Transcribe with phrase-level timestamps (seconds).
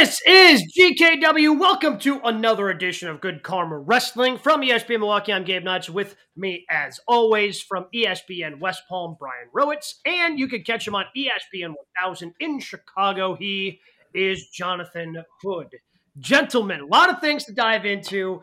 [0.00, 1.58] This is GKW.
[1.60, 5.30] Welcome to another edition of Good Karma Wrestling from ESPN Milwaukee.
[5.30, 9.96] I'm Gabe Neitzel with me, as always, from ESPN West Palm, Brian Rowitz.
[10.06, 13.34] And you can catch him on ESPN 1000 in Chicago.
[13.34, 13.80] He
[14.14, 15.68] is Jonathan Hood.
[16.18, 18.40] Gentlemen, a lot of things to dive into.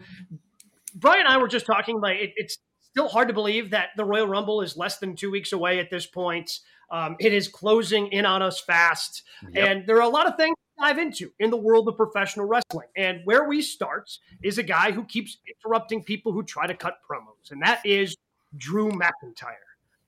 [0.93, 2.60] Brian and I were just talking, like, it, it's
[2.92, 5.89] still hard to believe that the Royal Rumble is less than two weeks away at
[5.89, 6.51] this point.
[6.92, 9.24] Um, it is closing in on us fast.
[9.54, 9.68] Yep.
[9.68, 12.87] And there are a lot of things dive into in the world of professional wrestling.
[12.95, 14.09] And where we start
[14.43, 18.15] is a guy who keeps interrupting people who try to cut promos, and that is
[18.55, 19.55] Drew McIntyre.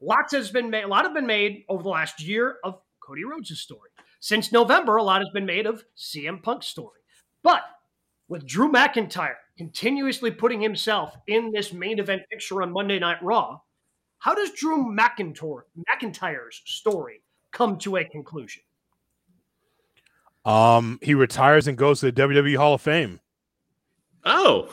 [0.01, 3.25] Lots has been made, a lot have been made over the last year of Cody
[3.25, 3.89] Rhodes' story.
[4.21, 6.99] Since November, a lot has been made of CM Punk's story.
[7.43, 7.63] But
[8.27, 13.59] with Drew McIntyre continuously putting himself in this main event picture on Monday Night Raw,
[14.19, 18.63] how does Drew McIntyre's story come to a conclusion?
[20.49, 23.19] Um, he retires and goes to the WWE Hall of Fame.
[24.25, 24.67] Oh,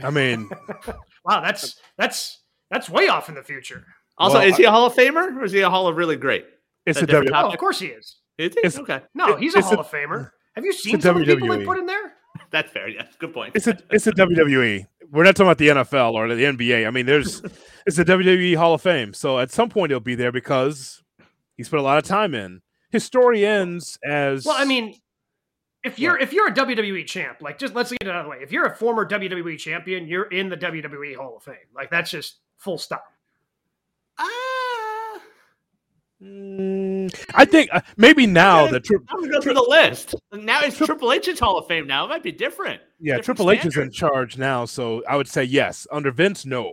[0.00, 0.48] I mean,
[1.24, 2.38] wow, that's that's
[2.70, 3.84] that's way off in the future.
[4.18, 6.14] Also, well, is he a Hall of Famer or is he a Hall of really
[6.14, 6.46] great?
[6.86, 7.30] It's a, a WWE.
[7.34, 8.18] Oh, of course he is.
[8.38, 8.54] Is?
[8.62, 9.00] It's, okay.
[9.14, 10.30] No, he's a Hall a, of Famer.
[10.54, 12.14] Have you seen some of the people they put in there?
[12.50, 12.88] That's fair.
[12.88, 13.56] Yeah, good point.
[13.56, 14.86] It's a it's a WWE.
[15.10, 16.86] We're not talking about the NFL or the NBA.
[16.86, 17.42] I mean, there's
[17.86, 19.12] it's a WWE Hall of Fame.
[19.12, 21.02] So at some point he'll be there because
[21.56, 24.56] he's put a lot of time in his story ends as well.
[24.58, 24.94] I mean,
[25.82, 28.30] if you're if you're a WWE champ, like just let's get it out of the
[28.30, 28.38] way.
[28.42, 31.56] If you're a former WWE champion, you're in the WWE Hall of Fame.
[31.74, 33.04] Like that's just full stop.
[34.18, 35.20] Ah.
[36.22, 40.14] Mm, I think uh, maybe now the tri- I'm gonna go through the list.
[40.32, 41.86] Now it's tri- Triple H's Hall of Fame.
[41.86, 42.82] Now it might be different.
[42.98, 45.86] Yeah, different Triple H is in charge now, so I would say yes.
[45.90, 46.72] Under Vince, no.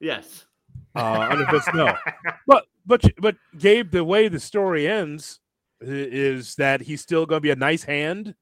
[0.00, 0.46] Yes.
[0.94, 1.94] Uh, under Vince, no.
[2.46, 5.40] But but but Gabe, the way the story ends
[5.80, 8.34] is that he's still going to be a nice hand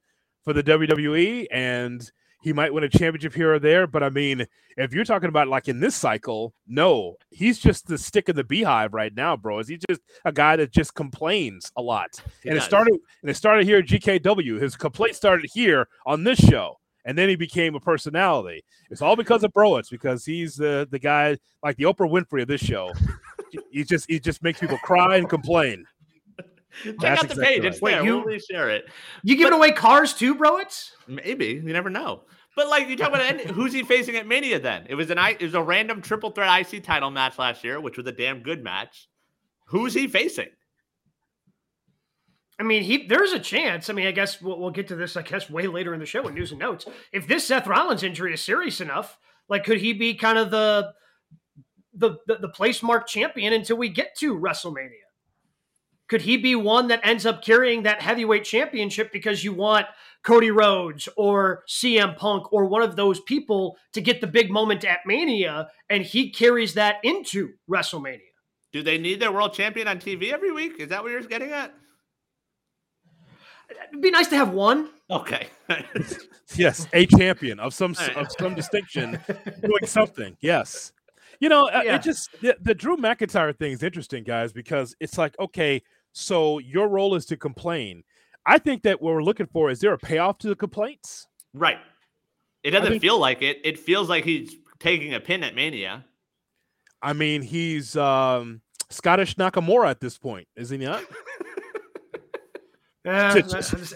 [0.44, 2.10] for the WWE, and
[2.42, 3.86] he might win a championship here or there.
[3.86, 4.46] But I mean,
[4.76, 8.44] if you're talking about like in this cycle, no, he's just the stick in the
[8.44, 9.58] beehive right now, bro.
[9.58, 12.22] Is he just a guy that just complains a lot?
[12.42, 12.64] He and does.
[12.64, 14.60] it started and it started here at GKW.
[14.60, 18.64] His complaint started here on this show and then he became a personality.
[18.90, 19.76] It's all because of Bro.
[19.76, 22.92] It's because he's the the guy like the Oprah Winfrey of this show
[23.70, 25.84] he just he just makes people cry and complain.
[26.82, 27.72] Check That's out the exactly page; right.
[27.72, 28.04] it's Wait, there.
[28.04, 28.86] You, we'll share it.
[29.22, 30.58] You giving but, away cars too, bro?
[30.58, 32.22] It's maybe you never know.
[32.56, 34.60] But like you talk about, who's he facing at Mania?
[34.60, 37.80] Then it was an it was a random triple threat IC title match last year,
[37.80, 39.08] which was a damn good match.
[39.66, 40.48] Who's he facing?
[42.58, 43.90] I mean, he there's a chance.
[43.90, 45.16] I mean, I guess we'll, we'll get to this.
[45.16, 46.86] I guess way later in the show in news and notes.
[47.12, 50.92] If this Seth Rollins injury is serious enough, like could he be kind of the
[51.94, 55.04] the, the, the place mark champion until we get to WrestleMania?
[56.08, 59.86] Could he be one that ends up carrying that heavyweight championship because you want
[60.22, 64.84] Cody Rhodes or CM Punk or one of those people to get the big moment
[64.84, 68.20] at Mania and he carries that into WrestleMania?
[68.72, 70.78] Do they need their world champion on TV every week?
[70.78, 71.74] Is that what you're getting at?
[73.88, 74.90] It'd be nice to have one.
[75.10, 75.48] Okay.
[76.54, 79.18] yes, a champion of some of some distinction
[79.62, 80.36] doing something.
[80.40, 80.92] Yes.
[81.44, 81.96] You know, uh, yeah.
[81.96, 85.82] it just the, the Drew McIntyre thing is interesting, guys, because it's like, okay,
[86.12, 88.02] so your role is to complain.
[88.46, 91.28] I think that what we're looking for is there a payoff to the complaints?
[91.52, 91.76] Right.
[92.62, 93.58] It doesn't think, feel like it.
[93.62, 96.06] It feels like he's taking a pin at Mania.
[97.02, 101.04] I mean, he's um, Scottish Nakamura at this point, is he not?
[103.06, 103.38] Uh,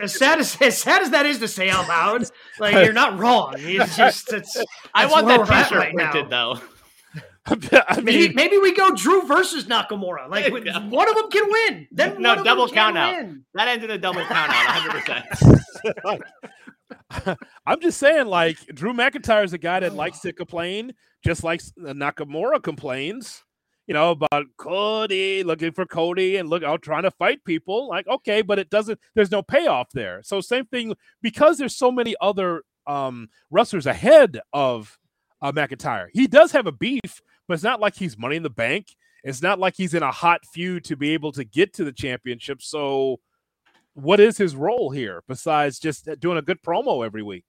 [0.02, 2.24] as sad as as sad as that is to say out loud,
[2.60, 3.54] like you're not wrong.
[3.56, 4.54] It's just it's.
[4.92, 6.52] I want that T-shirt right printed now.
[6.52, 6.60] though.
[7.88, 10.28] I mean, maybe, maybe, we go Drew versus Nakamura.
[10.28, 11.88] Like one of them can win.
[11.90, 13.16] Then no double count out.
[13.16, 13.44] Win.
[13.54, 15.24] That ends in a double count out, 100.
[16.04, 20.92] percent I'm just saying, like Drew McIntyre is a guy that likes to complain,
[21.24, 23.44] just like Nakamura complains.
[23.86, 27.88] You know about Cody looking for Cody and look out trying to fight people.
[27.88, 28.98] Like okay, but it doesn't.
[29.14, 30.20] There's no payoff there.
[30.22, 34.98] So same thing because there's so many other um, wrestlers ahead of
[35.40, 36.08] uh, McIntyre.
[36.12, 38.94] He does have a beef but it's not like he's money in the bank.
[39.24, 41.92] It's not like he's in a hot feud to be able to get to the
[41.92, 42.62] championship.
[42.62, 43.18] So,
[43.94, 47.44] what is his role here besides just uh, doing a good promo every week?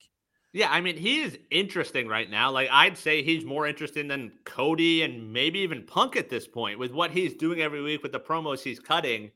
[0.51, 2.49] Yeah, I mean, he is interesting right now.
[2.49, 6.79] Like, I'd say he's more interesting than Cody and maybe even Punk at this point
[6.79, 9.29] with what he's doing every week with the promos he's cutting.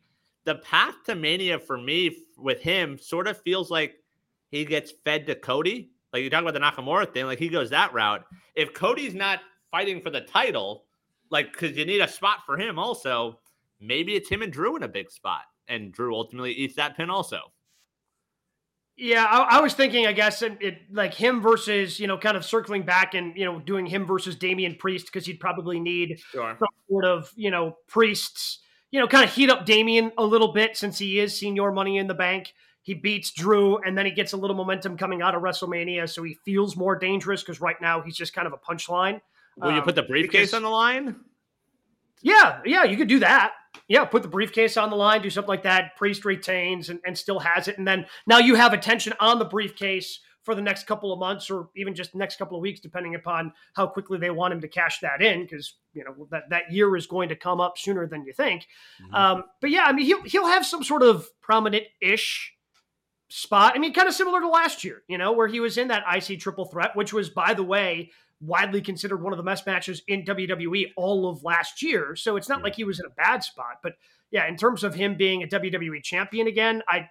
[0.46, 3.96] The path to Mania for me with him sort of feels like
[4.50, 5.92] he gets fed to Cody.
[6.12, 8.26] Like you talk about the Nakamura thing, like he goes that route.
[8.56, 9.40] If Cody's not
[9.74, 10.86] fighting for the title,
[11.32, 13.40] like because you need a spot for him also.
[13.82, 17.10] Maybe it's him and Drew in a big spot, and Drew ultimately eats that pin
[17.10, 17.40] also.
[18.96, 22.38] Yeah, I, I, was thinking, I guess, it, it, like him versus, you know, kind
[22.38, 26.20] of circling back and, you know, doing him versus Damian Priest because he'd probably need
[26.32, 26.56] sure.
[26.60, 28.60] some sort of, you know, Priest's,
[28.92, 31.98] you know, kind of heat up Damian a little bit since he is Señor money
[31.98, 32.54] in the bank.
[32.84, 36.08] He beats Drew and then he gets a little momentum coming out of WrestleMania.
[36.08, 39.22] So he feels more dangerous because right now he's just kind of a punchline.
[39.58, 41.16] Will um, you put the briefcase because, on the line?
[42.22, 43.54] Yeah, yeah, you could do that
[43.88, 45.96] yeah, put the briefcase on the line, do something like that.
[45.96, 47.78] Priest retains and, and still has it.
[47.78, 51.50] And then now you have attention on the briefcase for the next couple of months
[51.50, 54.68] or even just next couple of weeks, depending upon how quickly they want him to
[54.68, 58.06] cash that in, because you know that, that year is going to come up sooner
[58.08, 58.68] than you think.
[59.02, 59.16] Mm-hmm.
[59.16, 62.54] Um, but yeah, I mean he'll he'll have some sort of prominent-ish
[63.30, 63.74] spot.
[63.76, 66.04] I mean, kind of similar to last year, you know, where he was in that
[66.14, 68.12] IC triple threat, which was, by the way,
[68.46, 72.16] widely considered one of the best matches in WWE all of last year.
[72.16, 72.64] So it's not yeah.
[72.64, 73.80] like he was in a bad spot.
[73.82, 73.94] But
[74.32, 77.10] yeah, in terms of him being a WWE champion again, I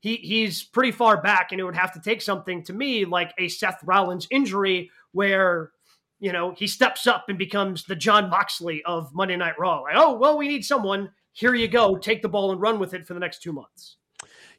[0.00, 3.32] he he's pretty far back, and it would have to take something to me like
[3.38, 5.70] a Seth Rollins injury where
[6.18, 9.80] you know he steps up and becomes the Jon Moxley of Monday Night Raw.
[9.80, 11.10] Like, oh well, we need someone.
[11.32, 11.96] Here you go.
[11.96, 13.96] Take the ball and run with it for the next two months.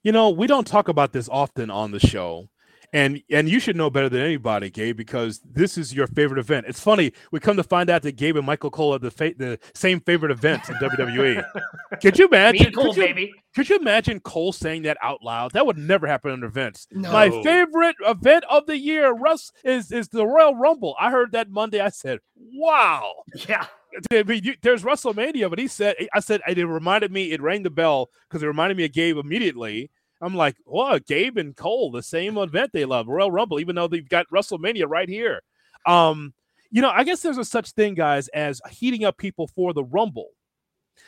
[0.04, 2.50] You know, we don't talk about this often on the show,
[2.94, 6.66] and and you should know better than anybody, Gabe, because this is your favorite event.
[6.68, 9.34] It's funny we come to find out that Gabe and Michael Cole are the fa-
[9.38, 11.44] the same favorite events in WWE.
[12.02, 12.74] could you imagine?
[12.74, 13.34] Cole, could you, baby.
[13.56, 15.52] Could you imagine Cole saying that out loud?
[15.54, 16.88] That would never happen under Vince.
[16.92, 17.12] No.
[17.12, 20.96] My favorite event of the year, Russ, is is the Royal Rumble.
[21.00, 21.80] I heard that Monday.
[21.80, 23.14] I said, "Wow."
[23.48, 23.68] Yeah.
[24.10, 27.32] There's WrestleMania, but he said, "I said it reminded me.
[27.32, 29.92] It rang the bell because it reminded me of Gabe immediately."
[30.22, 33.88] I'm like, well, Gabe and Cole, the same event they love, Royal Rumble, even though
[33.88, 35.42] they've got WrestleMania right here.
[35.86, 36.34] Um,
[36.70, 39.84] you know, I guess there's a such thing, guys, as heating up people for the
[39.84, 40.30] Rumble.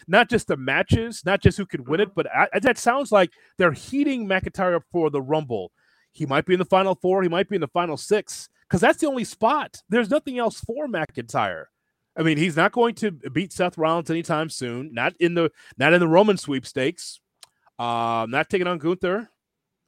[0.07, 2.13] Not just the matches, not just who could win it, mm-hmm.
[2.15, 5.71] but I, that sounds like they're heating McIntyre up for the Rumble.
[6.12, 8.81] He might be in the final four, he might be in the final six, because
[8.81, 9.81] that's the only spot.
[9.89, 11.66] There's nothing else for McIntyre.
[12.16, 14.94] I mean, he's not going to beat Seth Rollins anytime soon.
[14.94, 17.19] Not in the not in the Roman sweepstakes.
[17.83, 19.30] Uh, not taking on Gunther,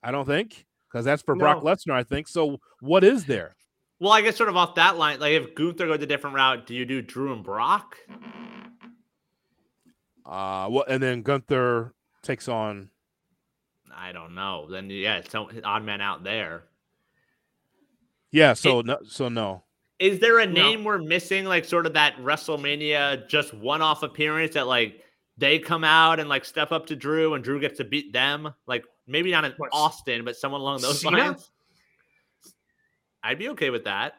[0.04, 1.40] I don't think, because that's for no.
[1.40, 2.28] Brock Lesnar, I think.
[2.28, 3.56] So what is there?
[4.00, 6.68] Well, I guess sort of off that line, like if Gunther goes a different route,
[6.68, 7.98] do you do Drew and Brock?
[10.26, 12.90] Uh, well, and then Gunther takes on.
[13.96, 14.68] I don't know.
[14.70, 16.64] Then yeah, it's odd man out there.
[18.32, 18.54] Yeah.
[18.54, 18.98] So it, no.
[19.08, 19.64] So no.
[20.00, 20.88] Is there a name no.
[20.88, 21.46] we're missing?
[21.46, 25.05] Like sort of that WrestleMania just one-off appearance that like
[25.38, 28.54] they come out and like step up to Drew and Drew gets to beat them.
[28.68, 31.18] Like maybe not in Austin, but someone along those Cena?
[31.18, 31.50] lines.
[33.24, 34.14] I'd be okay with that.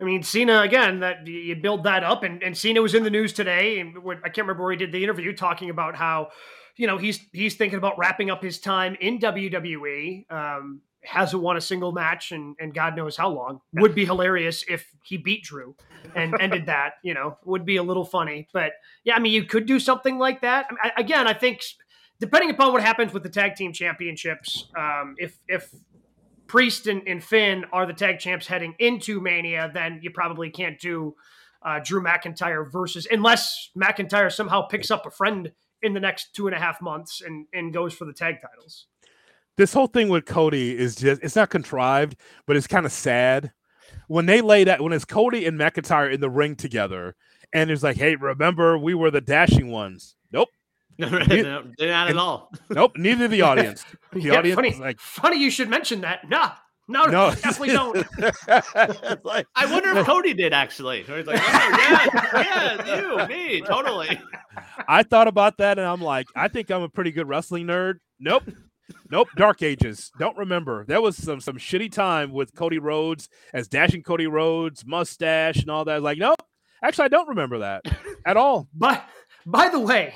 [0.00, 1.00] I mean, Cena again.
[1.00, 4.28] That you build that up, and, and Cena was in the news today, and I
[4.28, 6.28] can't remember where he did the interview talking about how,
[6.76, 10.30] you know, he's he's thinking about wrapping up his time in WWE.
[10.30, 13.60] Um, hasn't won a single match and, and God knows how long.
[13.74, 15.74] Would be hilarious if he beat Drew
[16.14, 18.48] and ended that, you know, would be a little funny.
[18.52, 18.72] But
[19.04, 20.66] yeah, I mean, you could do something like that.
[20.82, 21.62] I again, I think
[22.20, 25.74] depending upon what happens with the tag team championships, um, if, if
[26.46, 30.78] Priest and, and, Finn are the tag champs heading into Mania, then you probably can't
[30.78, 31.14] do
[31.62, 35.50] uh, Drew McIntyre versus, unless McIntyre somehow picks up a friend
[35.82, 38.86] in the next two and a half months and, and goes for the tag titles
[39.56, 43.52] this whole thing with Cody is just it's not contrived, but it's kind of sad.
[44.08, 47.16] When they laid out when it's Cody and McIntyre in the ring together,
[47.52, 50.16] and it's like, hey, remember we were the dashing ones.
[50.32, 50.48] Nope.
[50.98, 52.50] no, they're not at all.
[52.70, 53.84] nope, neither the audience.
[54.12, 56.26] The yeah, audience funny, like funny you should mention that.
[56.30, 56.52] Nah,
[56.88, 57.96] no, no, definitely don't.
[59.26, 61.02] like, I wonder if Cody did actually.
[61.02, 64.18] He's like, oh, yeah, yeah, you, me, totally.
[64.88, 67.96] I thought about that and I'm like, I think I'm a pretty good wrestling nerd.
[68.18, 68.44] Nope.
[69.10, 70.10] Nope, Dark Ages.
[70.18, 70.84] Don't remember.
[70.86, 75.70] That was some some shitty time with Cody Rhodes as dashing Cody Rhodes, mustache and
[75.70, 76.02] all that.
[76.02, 76.42] Like, nope.
[76.82, 77.82] Actually, I don't remember that
[78.26, 78.68] at all.
[78.74, 79.08] But
[79.44, 80.14] by the way,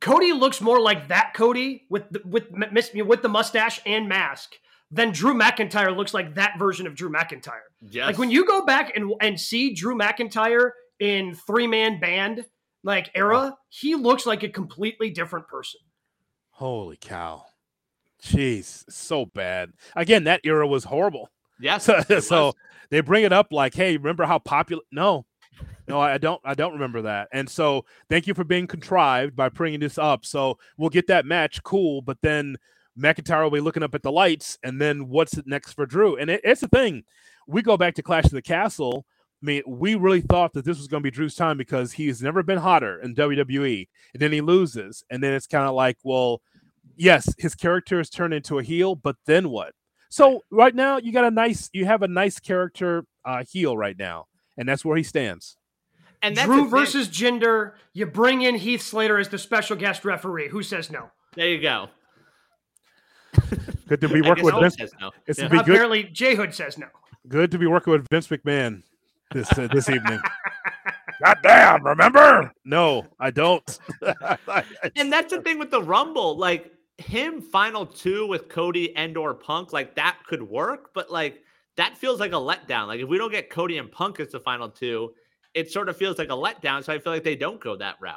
[0.00, 2.46] Cody looks more like that Cody with the, with
[2.94, 4.54] with the mustache and mask
[4.90, 7.60] than Drew McIntyre looks like that version of Drew McIntyre.
[7.80, 8.06] Yes.
[8.06, 12.44] Like when you go back and and see Drew McIntyre in three man band
[12.84, 15.80] like era, he looks like a completely different person.
[16.50, 17.44] Holy cow.
[18.22, 19.72] Jeez, so bad.
[19.96, 21.28] Again, that era was horrible.
[21.60, 21.88] Yes.
[22.08, 22.52] So, so
[22.90, 24.82] they bring it up like, hey, remember how popular?
[24.92, 25.26] No,
[25.88, 26.40] no, I don't.
[26.44, 27.28] I don't remember that.
[27.32, 30.24] And so, thank you for being contrived by bringing this up.
[30.24, 32.02] So we'll get that match, cool.
[32.02, 32.56] But then
[32.98, 36.16] McIntyre will be looking up at the lights, and then what's next for Drew?
[36.16, 37.04] And it, it's the thing.
[37.46, 39.04] We go back to Clash of the Castle.
[39.42, 42.22] I mean, we really thought that this was going to be Drew's time because he's
[42.22, 45.96] never been hotter in WWE, and then he loses, and then it's kind of like,
[46.04, 46.42] well,
[46.96, 49.74] yes, his character is turned into a heel, but then what?
[50.08, 53.98] So right now you got a nice, you have a nice character uh, heel right
[53.98, 55.56] now, and that's where he stands.
[56.22, 57.72] And Drew versus Jinder.
[57.92, 60.48] You bring in Heath Slater as the special guest referee.
[60.48, 61.10] Who says no?
[61.34, 61.88] There you go.
[63.88, 64.92] Good to be working with Vince.
[65.00, 65.10] No.
[65.26, 65.48] It's yeah.
[65.48, 66.86] to be Apparently, J Hood says no.
[67.26, 68.82] Good to be working with Vince McMahon
[69.32, 70.20] this uh, this evening.
[71.24, 72.52] God damn, remember?
[72.64, 73.78] No, I don't.
[74.96, 76.36] and that's the thing with the Rumble.
[76.36, 76.72] Like
[77.02, 81.42] him final two with Cody and or Punk, like that could work, but like
[81.76, 82.86] that feels like a letdown.
[82.86, 85.12] Like if we don't get Cody and Punk as the final two,
[85.54, 86.84] it sort of feels like a letdown.
[86.84, 88.16] So I feel like they don't go that route.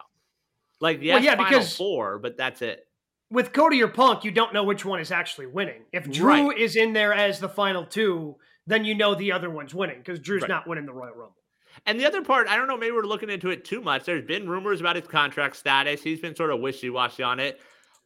[0.79, 2.87] Like yes, well, yeah, because four, but that's it.
[3.31, 5.83] With Cody or Punk, you don't know which one is actually winning.
[5.91, 6.57] If Drew right.
[6.57, 8.35] is in there as the final two,
[8.67, 10.49] then you know the other one's winning because Drew's right.
[10.49, 11.35] not winning the Royal Rumble.
[11.85, 14.05] And the other part, I don't know, maybe we're looking into it too much.
[14.05, 16.01] There's been rumors about his contract status.
[16.01, 17.59] He's been sort of wishy washy on it.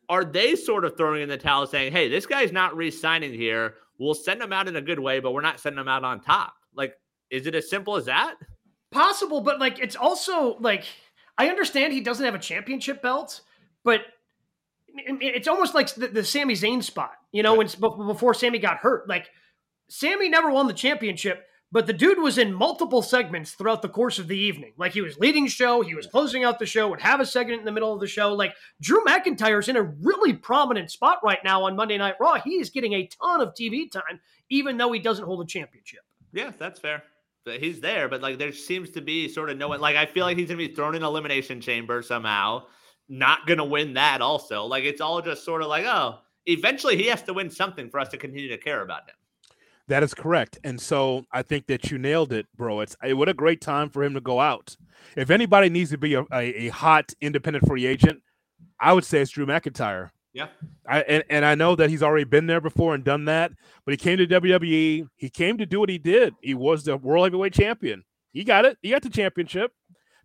[0.09, 3.33] Are they sort of throwing in the towel saying, hey, this guy's not re signing
[3.33, 3.75] here?
[3.99, 6.19] We'll send him out in a good way, but we're not sending him out on
[6.19, 6.53] top?
[6.73, 6.93] Like,
[7.29, 8.35] is it as simple as that?
[8.91, 10.85] Possible, but like, it's also like,
[11.37, 13.41] I understand he doesn't have a championship belt,
[13.83, 14.01] but
[14.87, 17.71] it's almost like the, the Sami Zayn spot, you know, right.
[17.73, 19.07] when before Sami got hurt.
[19.07, 19.29] Like,
[19.89, 24.17] Sami never won the championship, but the dude was in multiple segments throughout the course
[24.17, 24.73] of the evening.
[24.77, 27.59] Like he was leading show, he was closing out the show, would have a segment
[27.59, 28.33] in the middle of the show.
[28.33, 32.35] Like Drew McIntyre's in a really prominent spot right now on Monday Night Raw.
[32.35, 36.01] He is getting a ton of TV time, even though he doesn't hold a championship.
[36.33, 37.03] Yeah, that's fair.
[37.45, 39.81] He's there, but like there seems to be sort of no one.
[39.81, 42.63] Like I feel like he's gonna be thrown in elimination chamber somehow.
[43.07, 44.21] Not gonna win that.
[44.21, 47.89] Also, like it's all just sort of like oh, eventually he has to win something
[47.89, 49.15] for us to continue to care about him.
[49.89, 50.59] That is correct.
[50.63, 52.79] And so I think that you nailed it, bro.
[52.81, 54.77] It's it, what a great time for him to go out.
[55.15, 58.21] If anybody needs to be a, a, a hot independent free agent,
[58.79, 60.11] I would say it's Drew McIntyre.
[60.31, 60.47] Yeah.
[60.87, 63.51] I and, and I know that he's already been there before and done that,
[63.83, 65.09] but he came to WWE.
[65.15, 66.35] He came to do what he did.
[66.41, 68.03] He was the world heavyweight champion.
[68.31, 68.77] He got it.
[68.81, 69.71] He got the championship.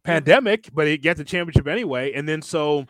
[0.05, 2.13] Pandemic, but he got the championship anyway.
[2.13, 2.87] And then so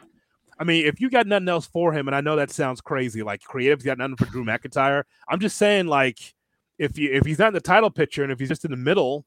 [0.59, 3.23] I mean, if you got nothing else for him, and I know that sounds crazy,
[3.23, 5.05] like creative's got nothing for Drew McIntyre.
[5.29, 6.35] I'm just saying, like,
[6.79, 8.77] if you if he's not in the title picture and if he's just in the
[8.77, 9.25] middle,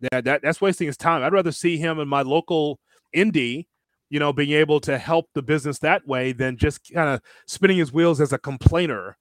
[0.00, 1.22] yeah, that that's wasting his time.
[1.22, 2.78] I'd rather see him in my local
[3.14, 3.66] indie,
[4.10, 7.78] you know, being able to help the business that way than just kind of spinning
[7.78, 9.16] his wheels as a complainer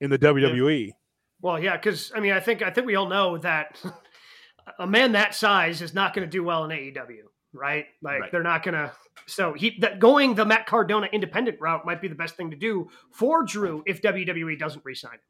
[0.00, 0.88] in the WWE.
[0.88, 0.92] Yeah.
[1.40, 3.80] Well, yeah, because I mean, I think I think we all know that
[4.78, 7.86] a man that size is not going to do well in AEW, right?
[8.00, 8.32] Like right.
[8.32, 8.92] they're not going to.
[9.26, 12.56] So he that going the Matt Cardona independent route might be the best thing to
[12.56, 15.20] do for Drew if WWE doesn't resign him.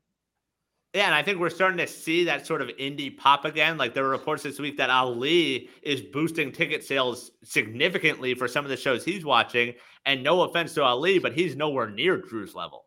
[0.94, 3.78] Yeah, and I think we're starting to see that sort of indie pop again.
[3.78, 8.64] Like there were reports this week that Ali is boosting ticket sales significantly for some
[8.66, 9.74] of the shows he's watching.
[10.04, 12.84] And no offense to Ali, but he's nowhere near Drew's level.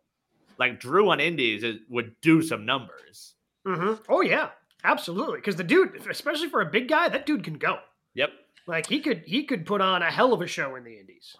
[0.59, 3.33] Like Drew on indies is, would do some numbers.
[3.65, 4.03] Mm-hmm.
[4.07, 4.50] Oh yeah,
[4.83, 5.39] absolutely.
[5.39, 7.79] Because the dude, especially for a big guy, that dude can go.
[8.13, 8.29] Yep.
[8.67, 11.35] Like he could he could put on a hell of a show in the indies.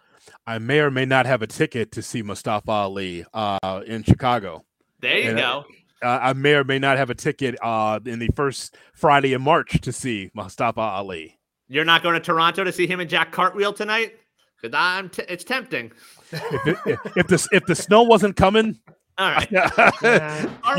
[0.48, 4.66] I may or may not have a ticket to see Mustafa Ali uh, in Chicago.
[5.00, 5.66] There you and, go
[6.02, 9.42] uh, I may or may not have a ticket uh, in the first Friday in
[9.42, 11.38] March to see Mustafa Ali.
[11.68, 14.18] You're not going to Toronto to see him and Jack Cartwheel tonight?
[14.62, 15.10] Because I'm.
[15.10, 15.92] T- it's tempting.
[16.32, 18.80] If, it, if, the if the snow wasn't coming,
[19.18, 19.50] all right.
[19.52, 19.58] you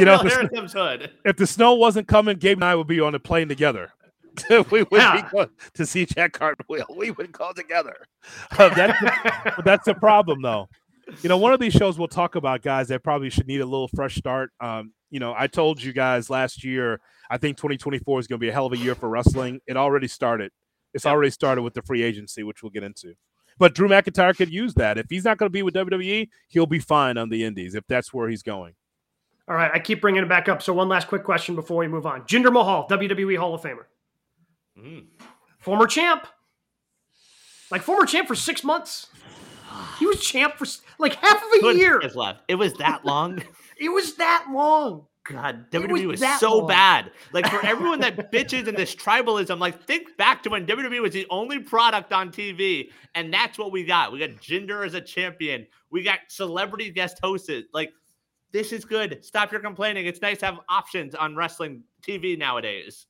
[0.04, 3.18] know, if the, if the, snow wasn't coming, Gabe and I would be on a
[3.18, 3.92] plane together.
[4.70, 5.23] we would yeah.
[5.23, 6.87] be going to see Jack Cartwheel.
[6.94, 7.96] We would go together.
[8.58, 10.68] Uh, that's, the, that's the problem, though.
[11.22, 13.66] You know, one of these shows we'll talk about guys that probably should need a
[13.66, 14.50] little fresh start.
[14.60, 18.44] Um, you know, I told you guys last year, I think 2024 is going to
[18.44, 19.60] be a hell of a year for wrestling.
[19.66, 20.50] It already started.
[20.94, 23.14] It's already started with the free agency, which we'll get into.
[23.58, 24.98] But Drew McIntyre could use that.
[24.98, 27.84] If he's not going to be with WWE, he'll be fine on the Indies if
[27.86, 28.75] that's where he's going.
[29.48, 30.60] All right, I keep bringing it back up.
[30.60, 32.22] So one last quick question before we move on.
[32.22, 33.84] Jinder Mahal, WWE Hall of Famer,
[34.76, 35.04] mm.
[35.60, 36.26] former champ,
[37.70, 39.06] like former champ for six months.
[39.99, 40.66] He was champ for
[40.99, 42.00] like half of a year.
[42.14, 42.42] Left.
[42.49, 43.42] It was that long.
[43.78, 45.04] It was that long.
[45.30, 46.68] God, WWE was, was so long.
[46.68, 47.11] bad.
[47.33, 51.12] Like for everyone that bitches in this tribalism, like think back to when WWE was
[51.12, 54.12] the only product on TV, and that's what we got.
[54.12, 55.66] We got Jinder as a champion.
[55.90, 57.50] We got celebrity guest hosts.
[57.75, 57.92] Like
[58.52, 59.25] this is good.
[59.25, 60.06] Stop your complaining.
[60.06, 63.06] It's nice to have options on wrestling TV nowadays.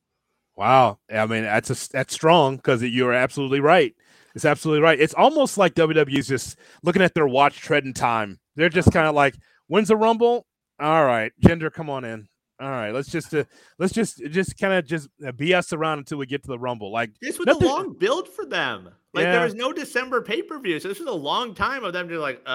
[0.56, 3.94] Wow, I mean that's a, that's strong because you're absolutely right.
[4.36, 5.00] It's absolutely right.
[5.00, 8.38] It's almost like WWE's just looking at their watch treading time.
[8.54, 9.34] They're just kind of like,
[9.66, 10.46] when's the Rumble?
[10.78, 12.28] All right, Jinder, come on in.
[12.60, 13.44] all right, let's just uh,
[13.78, 16.92] let's just just kind of just uh, BS around until we get to the Rumble.
[16.92, 18.90] Like This was nothing- a long build for them.
[19.14, 19.32] Like Yeah.
[19.32, 22.06] there was no December pay per view, so this was a long time of them
[22.08, 22.50] just like, uh,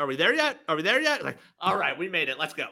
[0.00, 0.58] are we there yet?
[0.66, 1.22] Are we there yet?
[1.22, 2.38] Like, all right, we made it.
[2.38, 2.68] Let's go.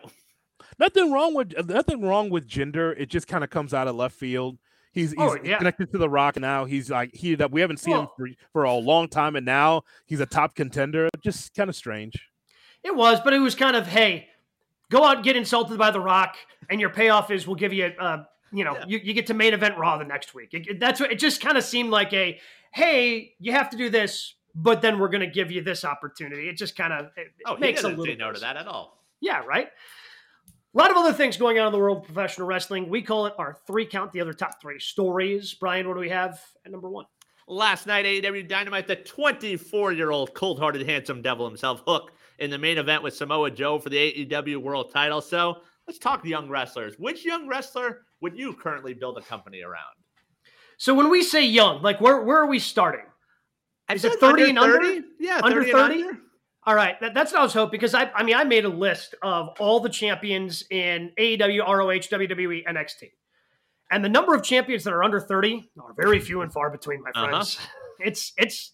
[0.78, 2.94] nothing wrong with nothing wrong with Jinder.
[2.98, 4.58] It just kind of comes out of left field.
[4.96, 5.58] He's, he's Oh, yeah.
[5.58, 6.64] connected to the Rock now.
[6.64, 7.52] He's like heated up.
[7.52, 11.08] We haven't seen him for, for a long time, and now he's a top contender.
[11.22, 12.14] Just kind of strange.
[12.82, 14.28] It was, but it was kind of, hey,
[14.90, 16.36] go out and get insulted by The Rock,
[16.70, 18.84] and your payoff is we'll give you, uh, you know, Yeah.
[18.88, 20.54] you, you get to main event Raw the next week.
[20.54, 22.40] It- it- that's what it just kind of seemed like a,
[22.72, 26.48] hey, you have to do this, but then we're going to give you this opportunity.
[26.48, 28.40] It just kind of it, it Oh, he makes a didn't little say no to
[28.40, 29.04] that at all.
[29.20, 29.68] Yeah, right.
[30.76, 32.90] A lot of other things going on in the world of professional wrestling.
[32.90, 35.54] We call it our three count, the other top three stories.
[35.54, 37.06] Brian, what do we have at number one?
[37.48, 42.50] Last night, AEW Dynamite, the 24 year old cold hearted, handsome devil himself, Hook, in
[42.50, 45.22] the main event with Samoa Joe for the AEW World title.
[45.22, 46.98] So let's talk young wrestlers.
[46.98, 49.96] Which young wrestler would you currently build a company around?
[50.76, 53.06] So when we say young, like where where are we starting?
[53.90, 55.00] Is it said 30 and under?
[55.18, 56.20] Yeah, Under 30 and 30?
[56.66, 58.68] All right, that, that's what I was hoping because I, I mean, I made a
[58.68, 63.10] list of all the champions in AEW, ROH, WWE, NXT,
[63.90, 67.02] and the number of champions that are under thirty are very few and far between,
[67.02, 67.28] my Uh-huh.
[67.28, 67.58] friends.
[68.00, 68.72] It's it's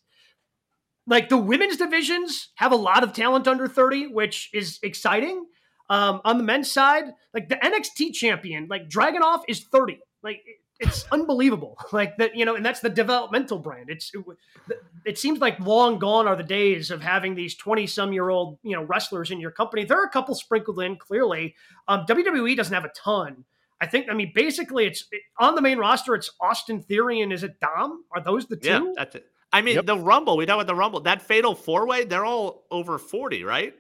[1.06, 5.44] like the women's divisions have a lot of talent under thirty, which is exciting.
[5.90, 9.99] Um, on the men's side, like the NXT champion, like Dragunov is thirty.
[10.22, 10.40] Like
[10.82, 11.78] it's unbelievable.
[11.92, 13.88] Like that, you know, and that's the developmental brand.
[13.90, 18.12] It's it, it seems like long gone are the days of having these 20 some
[18.12, 21.54] year old you know wrestlers in your company there are a couple sprinkled in clearly
[21.88, 23.44] um, wwe doesn't have a ton
[23.80, 27.32] i think i mean basically it's it, on the main roster it's austin theory and
[27.32, 29.26] is it dom are those the two Yeah, that's it.
[29.52, 29.86] I mean, Yep.
[29.86, 33.44] the Rumble, we talk about the Rumble, that fatal four way, they're all over 40,
[33.44, 33.74] right?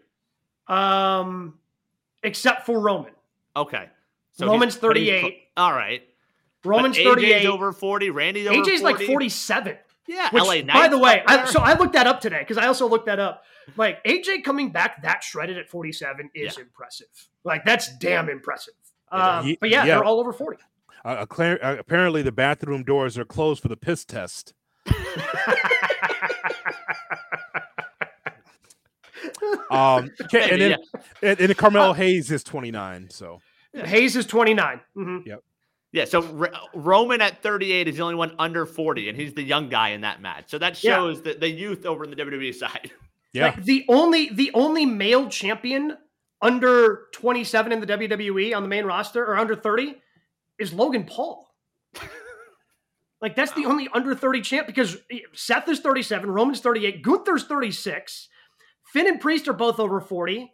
[0.68, 1.54] um
[2.22, 3.12] except for roman
[3.56, 3.88] Okay.
[4.32, 5.20] So Roman's he's- but 38.
[5.20, 6.02] cl- All right.
[6.62, 8.10] But roman's AJ's 38 over 40.
[8.10, 8.82] Randy's over aj's 40.
[8.82, 10.68] like 47 Yeah, which LA Knight.
[10.68, 13.18] by the way I, so i looked that up today because i also looked that
[13.20, 13.44] up
[13.76, 17.06] like aj coming back that shredded at 47 is impressive
[17.44, 18.74] like that's damn impressive
[19.10, 19.94] um, Ye- but yeah, yeah.
[19.96, 20.58] they're all over 40
[21.04, 24.54] Uh, uh, clear- uh, apparently, the bathroom doors are closed for the piss test.
[29.70, 30.78] Um, and Maybe, then
[31.22, 33.08] and, and Carmelo Hayes is 29.
[33.10, 33.40] So
[33.74, 34.80] Hayes is 29.
[34.96, 35.26] Mhm.
[35.92, 39.42] Yeah, so R- Roman at 38 is the only one under 40, and he's the
[39.42, 40.44] young guy in that match.
[40.48, 40.94] So that Yeah.
[40.96, 42.90] shows the, the youth over in the WWE side.
[43.34, 45.96] yeah, Like the only the only male champion
[46.40, 49.96] under 27 in the WWE on the main roster or under 30
[50.58, 51.46] is Logan Paul.
[53.20, 54.96] like that's the only under 30 champ because
[55.34, 58.28] Seth is 37, Roman's 38, Gunther's 36,
[58.92, 60.51] Finn and Priest are both over 40.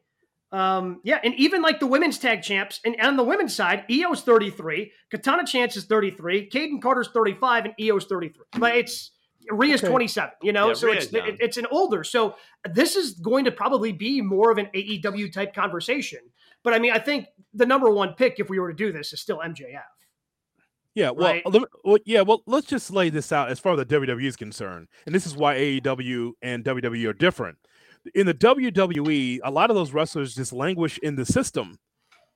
[0.50, 4.22] Um, yeah, and even like the women's tag champs, and on the women's side, Iyo's
[4.22, 8.44] 33, Katana Chance is 33, Kayden Carter's 35, and Iyo's 33.
[8.58, 9.10] But it's
[9.50, 9.90] Rhea's Okay.
[9.90, 11.36] 27, you know, Yeah, so Rhea's it's young.
[11.40, 12.02] it's an older.
[12.04, 12.34] So
[12.64, 16.20] this is going to probably be more of an AEW type conversation.
[16.64, 19.12] But I mean, I think the number one pick, if we were to do this,
[19.12, 19.82] is still MJF.
[20.94, 21.10] yeah.
[21.10, 21.46] Well, right.
[21.46, 22.22] me- well, yeah.
[22.22, 25.26] Well, let's just lay this out as far as the WWE is concerned, and this
[25.26, 27.58] is why AEW and WWE are different.
[28.14, 31.78] In the WWE, a lot of those wrestlers just languish in the system,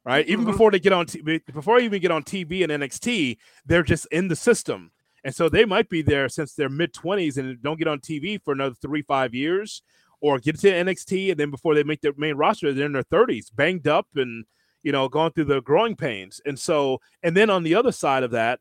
[0.05, 0.27] right?
[0.29, 0.53] Even Mhm.
[0.53, 1.21] before they get on, t-
[1.53, 4.91] before they even get on TV and NXT, they're just in the system.
[5.25, 8.39] And so they might be there since their mid 20s and don't get on TV
[8.39, 9.83] for another three, five years,
[10.21, 11.31] or get to NXT.
[11.31, 14.45] And then before they make their main roster, they're in their 30s, banged up and,
[14.83, 16.41] you know, going through the growing pains.
[16.45, 18.59] And so, and then on the other side of that,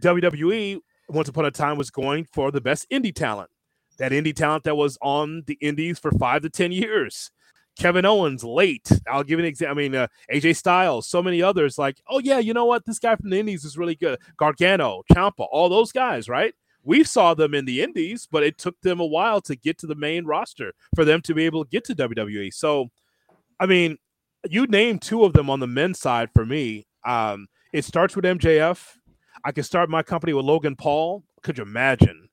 [0.00, 3.50] WWE, once upon a time, was going for the best indie talent.
[3.98, 7.30] That indie talent that was on the indies for five to 10 years.
[7.76, 8.90] Kevin Owens late.
[9.08, 9.76] I'll give an example.
[9.76, 11.78] I mean, uh, AJ Styles, so many others.
[11.78, 12.86] Like, oh yeah, you know what?
[12.86, 14.18] This guy from the Indies is really good.
[14.36, 16.54] Gargano, Ciampa, all those guys, right?
[16.84, 19.86] We saw them in the Indies, but it took them a while to get to
[19.86, 22.52] the main roster for them to be able to get to WWE.
[22.52, 22.90] So,
[23.58, 23.96] I mean,
[24.48, 26.86] you name two of them on the men's side for me.
[27.04, 28.86] Um, it starts with MJF.
[29.44, 31.24] I could start my company with Logan Paul.
[31.42, 32.23] Could you imagine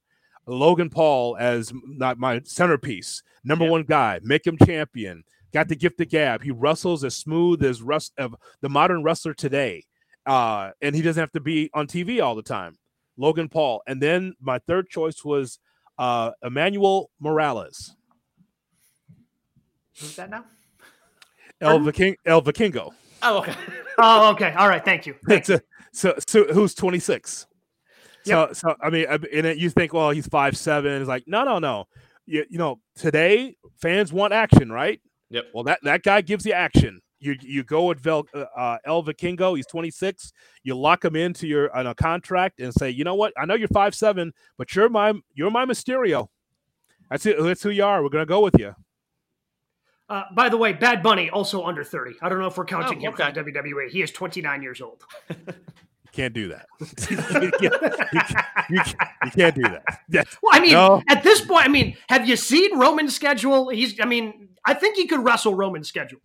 [0.47, 3.71] Logan Paul as not my centerpiece, number Yep.
[3.71, 5.23] one guy, make him champion,
[5.54, 6.41] got the gift of gab.
[6.43, 9.84] He wrestles as smooth as rust of the modern wrestler today,
[10.25, 12.75] uh, and he doesn't have to be on TV all the time.
[13.17, 15.60] Logan Paul, and then my third choice was
[15.97, 17.95] uh, Emmanuel Morales,
[19.99, 20.45] Who's that now?
[21.60, 21.86] El, Pardon?
[21.86, 22.91] Viking, El Vikingo.
[23.21, 23.54] Oh, okay.
[24.04, 24.51] Oh, okay.
[24.54, 24.84] All right.
[24.84, 25.13] Thank you.
[25.27, 27.45] Thank It's a, so, so who's 26.
[28.23, 31.01] So, so I mean, and it- you think, well, he's five seven.
[31.01, 31.86] It's like, no, no, no.
[32.25, 35.01] You, you know, today fans want action, right?
[35.31, 35.45] Yep.
[35.53, 37.01] Well, that that guy gives you action.
[37.19, 39.55] You you go with Vel, uh, uh, El Vikingo.
[39.55, 40.31] He's 26.
[40.63, 43.34] You lock him into your on a contract and say, you know what?
[43.38, 46.27] I know you're five seven, but you're my you're my Mysterio.
[47.10, 47.41] That's it.
[47.41, 48.01] That's who you are.
[48.03, 48.73] We're gonna go with you.
[50.10, 52.15] Uh, by the way, Bad Bunny also under 30.
[52.21, 53.89] I don't know if we're counting Oh, him for the WWE.
[53.89, 55.03] He is 29 years old.
[56.13, 56.65] You can't do that.
[57.10, 59.84] you, can't, you can't- you can't- you can't do that.
[60.10, 60.24] Yeah.
[60.43, 61.02] Well, I mean, No.
[61.08, 63.69] at this point, I mean, have you seen Roman's schedule?
[63.69, 66.19] He's, I mean, I think he could wrestle Roman's schedule.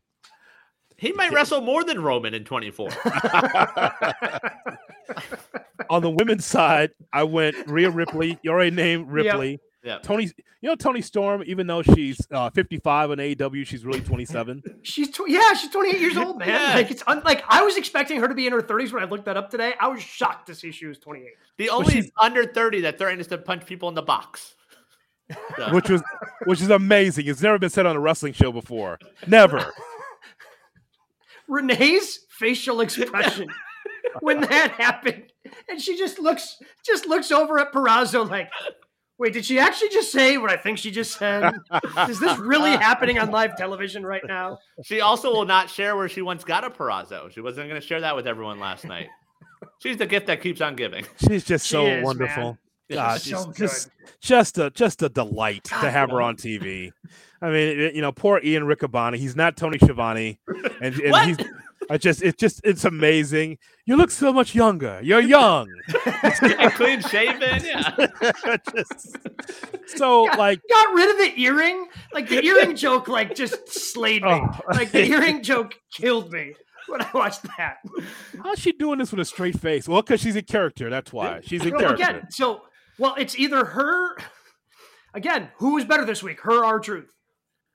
[0.96, 2.88] He might wrestle more than Roman in 24.
[5.90, 8.38] On the women's side, I went Rhea Ripley.
[8.42, 9.61] You already named Ripley.
[9.87, 9.99] Yeah.
[9.99, 10.25] Tony,
[10.61, 11.44] you know Toni Storm.
[11.46, 14.62] Even though she's uh, 55 on AEW, she's really 27.
[14.83, 16.49] She's, tw- yeah, she's 28 years old, man.
[16.49, 16.75] Yeah.
[16.75, 19.07] Like, it's un- like I was expecting her to be in her 30s when I
[19.07, 19.75] looked that up today.
[19.79, 21.29] I was shocked to see she was 28.
[21.57, 24.55] The only she's- under 30 that threatens to punch people in the box.
[25.57, 26.03] So, which was
[26.44, 27.27] which is amazing.
[27.27, 28.99] It's never been said on a wrestling show before.
[29.27, 29.72] Never.
[31.49, 33.49] Renee's facial expression
[34.20, 35.33] when that happened,
[35.68, 38.51] and she just looks just looks over at Perazzo like,
[39.18, 41.52] "Wait, did she actually just say what I think she just said?
[42.09, 46.09] Is this really happening on live television right now?" she also will not share where
[46.09, 47.31] she once got a Perazzo.
[47.31, 49.09] She wasn't going to share that with everyone last night.
[49.83, 51.07] She's the gift that keeps on giving.
[51.26, 52.42] She's just She so is, wonderful.
[52.42, 52.59] man.
[52.90, 54.12] God, so just good.
[54.20, 56.92] just a just a delight to have her on TV.
[57.42, 59.16] I mean, you know, poor Ian Riccaboni.
[59.16, 60.38] He's not Tony Schiavone,
[60.81, 61.26] and, and What?
[61.26, 61.37] he's.
[61.90, 63.59] I just, it's just, it's amazing.
[63.85, 65.01] You look so much younger.
[65.03, 65.68] You're young.
[66.42, 67.64] and clean shaven.
[67.64, 68.57] Yeah.
[68.75, 69.16] Just-
[69.96, 70.37] so, Yeah.
[70.37, 71.87] like, got rid of the earring.
[72.12, 74.31] Like the earring joke, like just slayed me.
[74.33, 74.61] Oh.
[74.72, 76.55] Like the earring joke killed me
[76.88, 77.77] when I watched that.
[78.42, 79.87] how's she doing this with a straight face?
[79.88, 80.90] Well, because she's a character.
[80.90, 82.03] That's why she's a Well, character.
[82.03, 82.62] again, so
[82.99, 84.16] well, it's either her.
[85.14, 86.40] Again, who was better this week?
[86.40, 87.12] Her or Truth?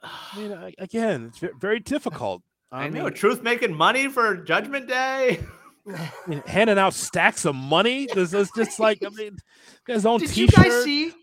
[0.03, 2.41] I mean, again, it's very difficult.
[2.71, 3.05] I, I, know.
[3.05, 5.39] mean, Truth making money for Judgment Day.
[5.87, 8.07] I mean, handing out stacks of money.
[8.13, 9.37] This is just like, I mean,
[9.87, 10.57] his own Did T-shirt.
[10.57, 11.13] you guys see?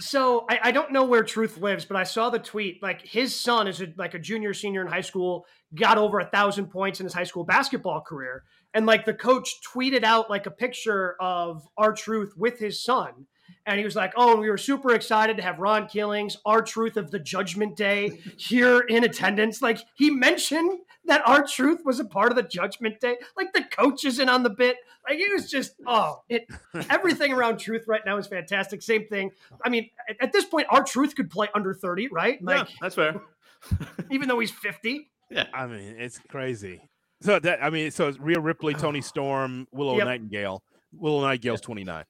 [0.00, 2.82] So I, I don't know where Truth lives, but I saw the tweet.
[2.82, 6.26] Like his son is a, like a junior, senior in high school, got over a
[6.26, 10.46] thousand points in his high school basketball career, and like the coach tweeted out like
[10.46, 13.26] a picture of R-Truth with his son.
[13.66, 17.10] And he was like, "Oh, we were super excited to have Ron Killings, R-Truth of
[17.10, 22.36] the Judgment Day, here in attendance." Like he mentioned that R-Truth was a part of
[22.36, 23.16] the Judgment Day.
[23.36, 24.76] Like the coach isn't on the bit.
[25.08, 26.46] Like it was just, oh, it
[26.90, 28.82] everything around Truth right now is fantastic.
[28.82, 29.30] Same thing.
[29.64, 32.42] I mean, at, at this point, R-Truth could play under thirty, right?
[32.42, 33.20] Like yeah, that's fair.
[34.10, 35.10] even though he's fifty.
[35.30, 36.82] Yeah, I mean, it's crazy.
[37.22, 40.06] So that I mean, so it's Rhea Ripley, Toni Storm, Willow Yep.
[40.06, 40.62] Nightingale.
[40.92, 42.04] Willow Nightingale's 29.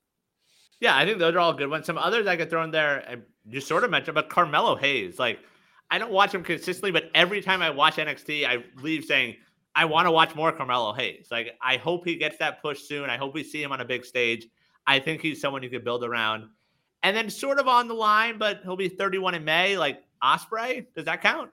[0.85, 1.87] Yeah, I think those are all good ones.
[1.87, 5.19] Some others I could throw in there, and you sort of mentioned, but Carmelo Hayes.
[5.19, 5.39] Like,
[5.91, 9.37] I don't watch him consistently, but every time I watch NXT, I leave saying,
[9.75, 11.29] I want to watch more Carmelo Hayes.
[11.31, 13.09] Like, I hope he gets that push soon.
[13.09, 14.47] I hope we see him on a big stage.
[14.87, 16.51] I think he's someone you could build around.
[17.03, 19.79] And then, sort of on the line, but he'll be 31 in May.
[19.79, 21.51] Like, Ospreay, does that count?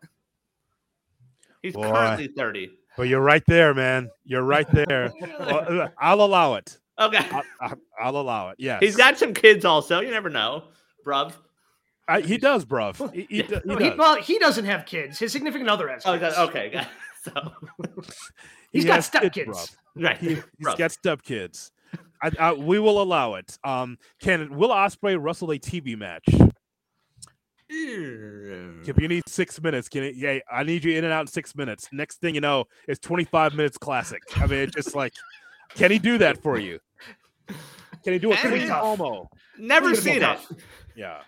[1.62, 1.90] He's Boy.
[1.90, 2.70] currently 30.
[2.98, 4.10] But you're right there, man.
[4.26, 5.14] You're right there.
[5.40, 6.81] Well, I'll allow it.
[7.02, 7.26] Okay.
[7.32, 8.56] I'll, I'll- I'll allow it.
[8.60, 10.00] Yeah, He's got some kids also.
[10.02, 10.66] You never know,
[11.06, 11.34] bruv.
[12.08, 13.14] I, he does, bruv.
[13.14, 13.48] He, he, Yeah.
[13.48, 13.98] do- he No, he, does.
[13.98, 15.20] well, he doesn't have kids.
[15.20, 16.06] His significant other has.
[16.06, 16.36] Oh, kids.
[16.36, 16.82] that- okay.
[17.24, 17.32] So,
[18.72, 19.46] He's He got has kids, stepkids.
[19.46, 19.76] bruv.
[19.96, 20.18] right.
[20.18, 20.78] He, has bruv.
[20.78, 21.72] got step kids.
[22.24, 23.58] I, I, we will allow it.
[23.64, 26.24] Um, can Will Ospreay wrestle a TV match?
[27.70, 30.16] If you need six minutes, can it?
[30.16, 31.88] Yeah, I need you in and out in six minutes.
[31.92, 34.22] Next thing you know, it's 25 minutes classic.
[34.38, 35.14] I mean, it's just like,
[35.76, 36.80] can he do that for you?
[38.04, 38.68] Can he do a Can clean he?
[38.68, 39.28] promo?
[39.60, 40.64] Never It's gonna seen it.
[40.96, 41.22] Yeah.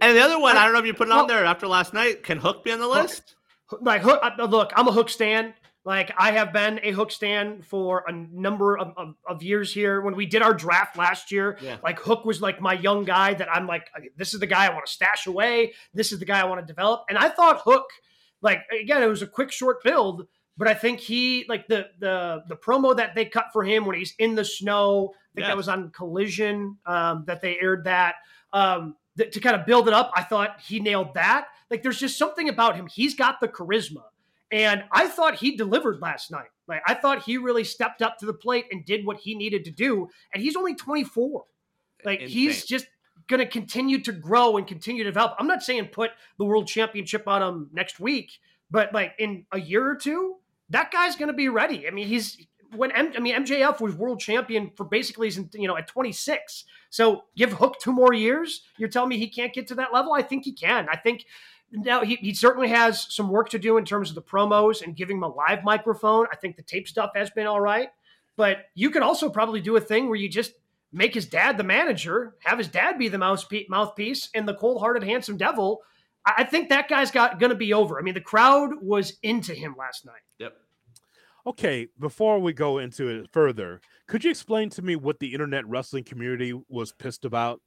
[0.00, 1.92] And the other one, I don't know if you put it on there after last
[1.94, 2.22] night.
[2.22, 3.34] Can Hook be on the list?
[3.82, 5.52] like hook uh, look i'm a hook stand
[5.84, 10.00] like i have been a hook stand for a number of, of, of years here
[10.00, 11.76] when we did our draft last year Yeah.
[11.82, 14.70] like hook was like my young guy that i'm like this is the guy i
[14.72, 17.60] want to stash away this is the guy i want to develop and i thought
[17.62, 17.84] hook
[18.40, 20.26] like again it was a quick short build
[20.58, 23.96] but i think he like the the the promo that they cut for him when
[23.96, 25.48] he's in the snow i think Yeah.
[25.48, 28.16] that was on collision um, that they aired that
[28.52, 31.46] um, th- to kind of build it up i thought he nailed that.
[31.70, 32.86] Like there's just something about him.
[32.86, 34.04] He's got the charisma.
[34.50, 36.48] And i thought he delivered last night.
[36.66, 39.64] Like i thought he really stepped up to the plate and did what he needed
[39.66, 41.44] to do and he's only 24
[42.04, 42.86] like he's just
[43.28, 45.34] going to continue to grow and continue to develop.
[45.38, 48.32] I'm not saying put the world championship on him next week
[48.70, 50.36] but like in a year or two
[50.70, 52.38] that guy's going to be ready i mean he's
[52.74, 56.64] when M- I mean MJF was world champion for basically you know at 26.
[56.90, 58.62] So give Hook two more years.
[58.76, 60.12] You're telling me he can't get to that level?
[60.12, 60.86] I think he can.
[60.90, 61.24] I think
[61.72, 64.96] now he, he certainly has some work to do in terms of the promos and
[64.96, 66.26] giving him a live microphone.
[66.32, 67.88] I think the tape stuff has been all right,
[68.36, 70.52] but you could also probably do a thing where you just
[70.92, 75.36] make his dad the manager, have his dad be the mouthpiece, and the cold-hearted handsome
[75.36, 75.82] devil.
[76.36, 77.98] I think that guy's got going to be over.
[77.98, 80.20] I mean, the crowd was into him last night.
[80.38, 80.56] Yep.
[81.46, 85.66] Okay, before we go into it further, could you explain to me what the internet
[85.66, 87.60] wrestling community was pissed about?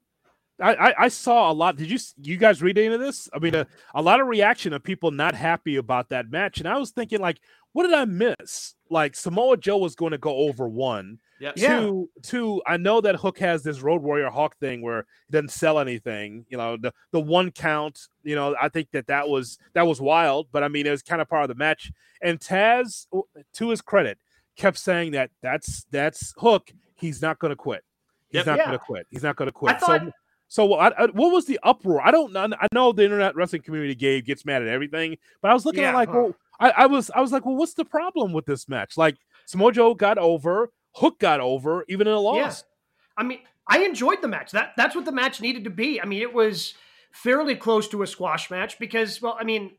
[0.59, 1.77] I, I, I saw a lot.
[1.77, 3.27] Did you you guys read any of this?
[3.33, 6.67] I mean, a, a lot of reaction of people not happy about that match, and
[6.67, 7.39] I was thinking like,
[7.73, 8.75] what did I miss?
[8.89, 11.19] Like Samoa Joe was going to go over one.
[11.41, 11.55] Yep.
[11.55, 12.61] Two, two.
[12.67, 16.45] I know that Hook has this Road Warrior Hawk thing where he doesn't sell anything.
[16.49, 17.99] You know, the the one count.
[18.23, 21.01] You know, I think that that was that was wild, but I mean, it was
[21.01, 21.91] kind of part of the match.
[22.21, 23.07] And Taz,
[23.55, 24.19] to his credit,
[24.55, 26.71] kept saying that that's that's Hook.
[26.95, 27.83] He's not going to quit.
[28.29, 28.45] He's Yep.
[28.45, 28.65] not Yeah.
[28.67, 29.07] going to quit.
[29.09, 29.75] He's not going to quit.
[29.75, 30.01] I thought-
[30.47, 32.05] so, so I, I- what was the uproar?
[32.05, 32.47] I don't know.
[32.59, 35.83] I know the internet wrestling community, Gabe, gets mad at everything, but I was looking
[35.83, 36.13] at like, huh.
[36.15, 38.95] well, I, I was, I was like, well, what's the problem with this match?
[38.95, 42.35] Like, Samoa Joe got over, Hook got over, even in a loss.
[42.37, 42.67] Yeah.
[43.17, 44.51] I mean, I enjoyed the match.
[44.51, 46.01] That that's what the match needed to be.
[46.01, 46.73] I mean, it was
[47.11, 49.71] fairly close to a squash match because, well, I mean,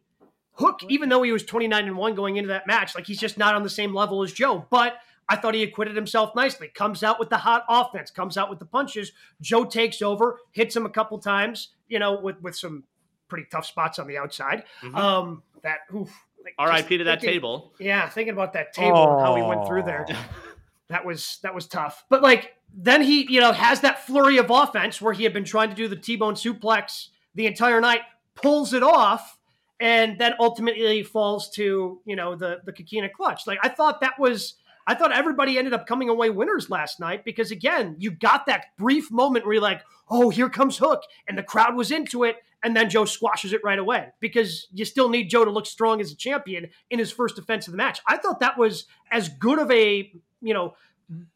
[0.55, 3.38] Hook, even though he was 29 and 1 going into that match, like he's just
[3.38, 4.66] not on the same level as Joe.
[4.70, 4.96] But
[5.29, 6.68] I thought he acquitted himself nicely.
[6.68, 9.12] Comes out with the hot offense, comes out with the punches.
[9.40, 12.85] Joe takes over, hits him a couple times, you know, with with some
[13.29, 14.64] pretty tough spots on the outside.
[14.83, 14.94] Mhm.
[14.94, 16.11] Um, that oof,
[16.44, 16.98] like, R.I.P.
[16.98, 17.72] to that thinking- table.
[17.79, 20.29] Yeah, thinking about that table and how he went through there Aw.
[20.92, 22.05] that was that was tough.
[22.09, 25.44] But like then he, you know, has that flurry of offense where he had been
[25.44, 28.00] trying to do the T-bone suplex the entire night,
[28.35, 29.38] pulls it off,
[29.81, 33.46] and then ultimately falls to, you know, the the Coquina clutch.
[33.46, 34.55] Like I thought that was
[34.87, 38.76] I thought everybody ended up coming away winners last night because again, you got that
[38.78, 42.37] brief moment where you're like, oh, here comes Hook, and the crowd was into it,
[42.62, 46.01] and then Joe squashes it right away because you still need Joe to look strong
[46.01, 48.01] as a champion in his first defense of the match.
[48.07, 50.75] I thought that was as good of a you know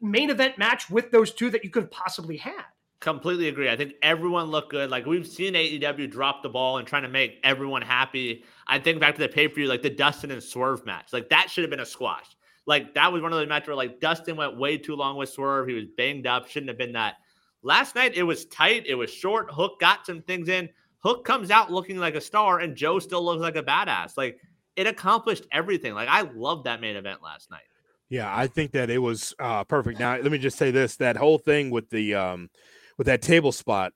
[0.01, 2.65] main event match with those two that you could have possibly had.
[3.01, 3.69] Completely agree.
[3.69, 4.89] I think everyone looked good.
[4.89, 8.45] Like we've seen AEW drop the ball and trying to make everyone happy.
[8.67, 11.12] I think back to the pay per view, like the Dustin and Swerve match.
[11.12, 12.37] Like that should have been a squash.
[12.65, 15.29] Like that was one of those matches where like Dustin went way too long with
[15.29, 15.69] Swerve.
[15.69, 16.49] He was banged up.
[16.49, 17.17] Shouldn't have been that.
[17.62, 18.87] Last night it was tight.
[18.87, 19.53] It was short.
[19.53, 20.69] Hook got some things in.
[21.07, 24.16] Hook comes out looking like a star, and Joe still looks like a badass.
[24.16, 24.40] Like
[24.75, 25.95] it accomplished everything.
[25.95, 27.62] Like I loved that main event last night.
[28.09, 30.01] Yeah, I think that it was uh, perfect.
[30.01, 32.51] Now, let me just say this: that whole thing with the um,
[32.99, 33.92] with that table spot,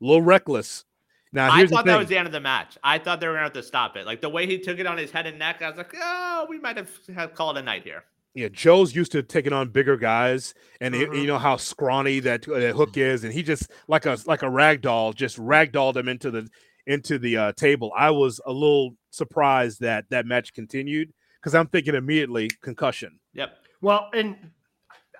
[0.00, 0.86] a little reckless.
[1.34, 2.78] Now, I thought that was the end of the match.
[2.82, 4.06] I thought they were going to have to stop it.
[4.06, 6.46] Like the way he took it on his head and neck, I was like, oh,
[6.48, 8.04] we might have, have called a night here.
[8.34, 11.20] Yeah, Joe's used to taking on bigger guys, and Mhm.
[11.20, 14.50] you know how scrawny that, uh, Hook is, and he just like a like a
[14.50, 16.48] rag doll, just ragdolled him into the
[16.86, 17.92] into the uh, table.
[17.96, 23.18] I was a little surprised that that match continued because I'm thinking immediately concussion.
[23.34, 23.56] Yep.
[23.80, 24.36] Well, and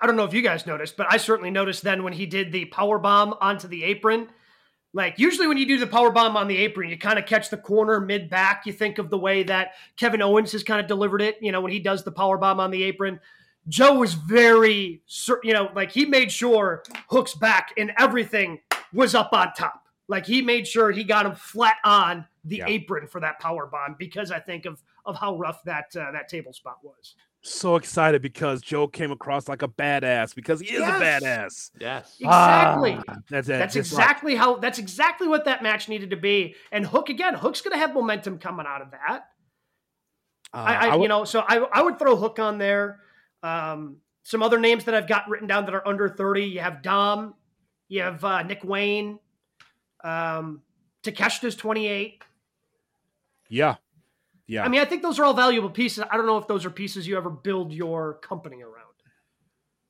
[0.01, 2.53] I don't know if you guys noticed, but I certainly noticed then when he did
[2.53, 4.29] the power bomb onto the apron.
[4.95, 7.51] Like usually when you do the power bomb on the apron, you kind of catch
[7.51, 8.65] the corner mid back.
[8.67, 11.37] You think of the way that Kevin Owens has kind of delivered it.
[11.41, 13.21] You know when he does the power bomb on the apron.
[13.69, 15.03] Joe was very,
[15.45, 18.61] you know, like he made sure Hook's back and everything
[18.95, 19.83] was up on top.
[20.09, 22.67] Like he made sure he got him flat on the Yeah.
[22.67, 26.29] apron for that power bomb because I think of of how rough that uh, that
[26.29, 27.15] table spot was.
[27.43, 31.01] So excited because Joe came across like a badass because he is Yes.
[31.01, 31.71] a badass.
[31.81, 32.17] Yes.
[32.21, 32.99] Exactly.
[33.09, 34.57] Ah, that's That's just like- exactly how.
[34.57, 36.57] That's exactly what that match needed to be.
[36.73, 37.35] And Hook again.
[37.35, 39.29] Hook's going to have momentum coming out of that.
[40.53, 43.01] uh, I, I, you know, so I, I would throw Hook on there.
[43.43, 46.45] Um, some other names that I've got written down that are under thirty.
[46.45, 47.35] You have Dom.
[47.89, 49.21] You have uh, Nick Wayne.
[50.03, 50.61] Um,
[51.05, 52.23] Takeshita's twenty eight.
[53.49, 53.77] yeah,
[54.49, 54.65] yeah.
[54.65, 56.03] I mean, I think those are all valuable pieces.
[56.11, 58.75] I don't know if those are pieces you ever build your company around.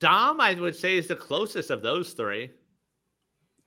[0.01, 2.51] Dom, I would say, is the closest of those three.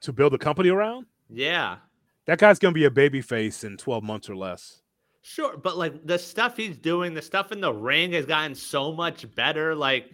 [0.02, 1.78] to build a company around, Yeah.
[2.26, 4.82] that guy's gonna be a baby face in 12 months or less.
[5.22, 5.56] Sure.
[5.58, 9.34] But like the stuff he's doing, the stuff in the ring has gotten so much
[9.36, 9.76] better.
[9.76, 10.10] Like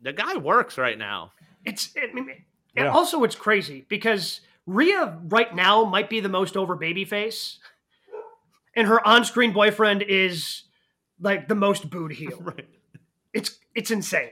[0.00, 1.32] the guy works right now.
[1.66, 2.44] It's I mean,
[2.74, 2.90] Yeah.
[2.90, 7.58] also it's crazy because Rhea right now might be the most over babyface,
[8.76, 10.62] and her on-screen boyfriend is
[11.20, 12.38] like the most booed heel.
[12.40, 12.68] Right.
[13.32, 14.30] It's it's insane.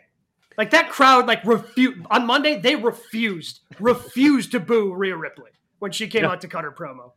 [0.56, 5.90] Like that crowd, like refused on Monday, they refused refused to boo Rhea Ripley when
[5.90, 6.30] she came Yeah.
[6.30, 7.12] out to cut her promo.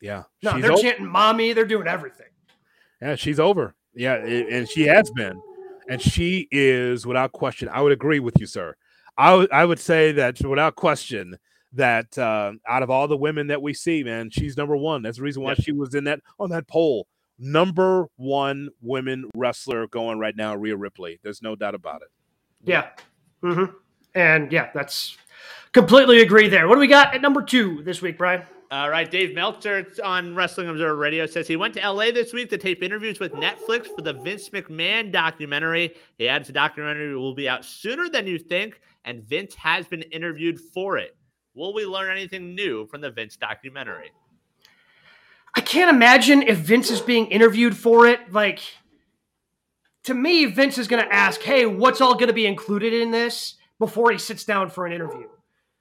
[0.00, 2.26] Yeah, No, she's they're o- chanting "mommy," they're doing everything.
[3.00, 3.74] yeah, she's over.
[3.94, 5.40] Yeah, and she has been.
[5.88, 7.68] and she is without question.
[7.70, 8.74] I would agree with you, sir.
[9.16, 11.38] I I would say that without question
[11.74, 15.02] that uh, out of all the women that we see, man, she's number one.
[15.02, 15.62] That's the reason why yep.
[15.62, 17.06] she was in that on that poll.
[17.38, 21.18] Number one women wrestler going right now, Rhea Ripley.
[21.22, 22.08] There's no doubt about it.
[22.64, 22.90] Yeah.
[23.42, 23.74] Mm-hmm.
[24.14, 25.18] And yeah, that's
[25.72, 26.68] completely agree there.
[26.68, 28.42] What do we got at number two this week, Brian?
[28.70, 32.50] All right, Dave Meltzer on Wrestling Observer Radio says he went to LA this week
[32.50, 35.94] to tape interviews with Netflix for the Vince McMahon documentary.
[36.18, 40.02] He adds the documentary will be out sooner than you think, and Vince has been
[40.02, 41.16] interviewed for it.
[41.54, 44.10] Will we learn anything new from the Vince documentary?
[45.54, 48.32] I can't imagine if Vince is being interviewed for it.
[48.32, 48.60] Like,
[50.04, 53.12] to me, Vince is going to ask, hey, what's all going to be included in
[53.12, 55.28] this before he sits down for an interview?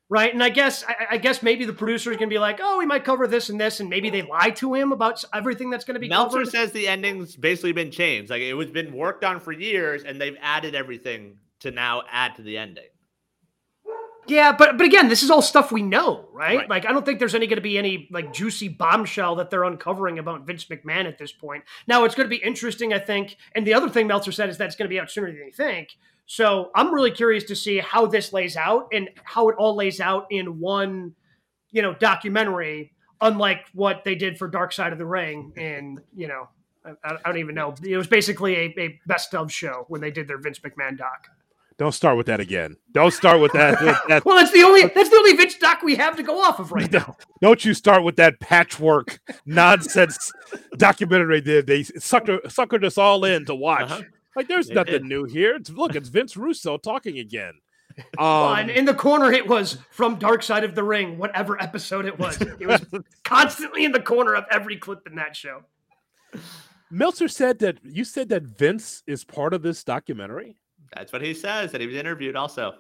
[0.09, 0.31] Right.
[0.31, 2.77] And I guess, I, I guess maybe the producer is going to be like, oh,
[2.77, 3.79] we might cover this and this.
[3.79, 6.51] And maybe they lie to him about everything that's going to be Meltzer covered.
[6.51, 8.29] says the ending's basically been changed.
[8.29, 12.35] Like, it was been worked on for years and they've added everything to now add
[12.35, 12.83] to the ending.
[14.27, 16.59] Yeah, but but again, this is all stuff we know, right?
[16.59, 16.69] right.
[16.69, 19.63] Like I don't think there's any going to be any like juicy bombshell that they're
[19.63, 21.63] uncovering about Vince McMahon at this point.
[21.87, 23.37] Now it's going to be interesting, I think.
[23.53, 25.37] And the other thing Meltzer said is that it's going to be out sooner than
[25.37, 25.89] you think.
[26.25, 29.99] So I'm really curious to see how this lays out and how it all lays
[29.99, 31.15] out in one,
[31.71, 35.51] you know, documentary, unlike what they did for Dark Side of the Ring.
[35.57, 36.47] And you know,
[36.85, 37.75] I, I don't even know.
[37.83, 41.27] It was basically a, a best of show when they did their Vince McMahon doc.
[41.77, 42.77] Don't start with that again.
[42.91, 43.79] Don't start with that.
[44.07, 46.59] that well, that's the only that's the only Vince doc we have to go off
[46.59, 47.15] of right now.
[47.41, 50.31] Don't you start with that patchwork nonsense
[50.77, 53.91] documentary they they sucker suckered us all in to watch.
[53.91, 54.01] Uh-huh.
[54.35, 55.55] Like there's it, nothing it, new here.
[55.55, 57.53] It's, look, it's Vince Russo talking again.
[57.97, 61.61] Um, well, and in the corner, it was from Dark Side of the Ring, whatever
[61.61, 62.41] episode it was.
[62.41, 62.81] It was
[63.23, 65.63] constantly in the corner of every clip in that show.
[66.89, 70.57] Meltzer said that you said that Vince is part of this documentary.
[70.95, 71.71] That's what he says.
[71.71, 72.75] That he was interviewed also.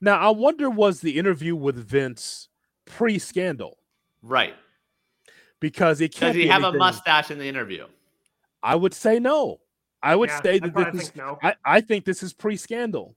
[0.00, 2.48] Now I wonder was the interview with Vince
[2.86, 3.78] pre-scandal?
[4.22, 4.54] Right.
[5.60, 6.34] Because it can't.
[6.34, 6.76] Does he have anything.
[6.76, 7.86] a mustache in the interview?
[8.62, 9.60] I would say no.
[10.02, 11.38] I would yeah, say that I this is, no.
[11.42, 13.16] I, I think this is pre-scandal.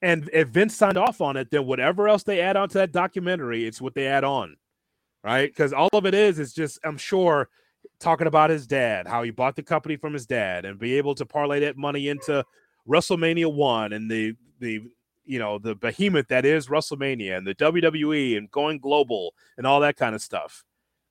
[0.00, 3.66] And if Vince signed off on it, then whatever else they add onto that documentary,
[3.66, 4.56] it's what they add on.
[5.22, 5.50] Right?
[5.50, 7.50] Because all of it is is just, I'm sure,
[8.00, 11.14] talking about his dad, how he bought the company from his dad, and be able
[11.16, 12.44] to parlay that money into
[12.88, 14.82] WrestleMania one and the the
[15.24, 19.80] you know the behemoth that is WrestleMania and the WWE and going global and all
[19.80, 20.64] that kind of stuff.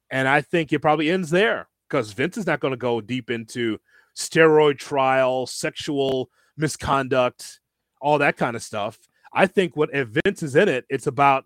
[0.09, 3.29] And I think it probably ends there because Vince is not going to go deep
[3.29, 3.79] into
[4.15, 7.61] steroid trial, sexual misconduct,
[8.01, 8.99] all that kind of stuff.
[9.33, 11.45] I think what if Vince is in it, it's about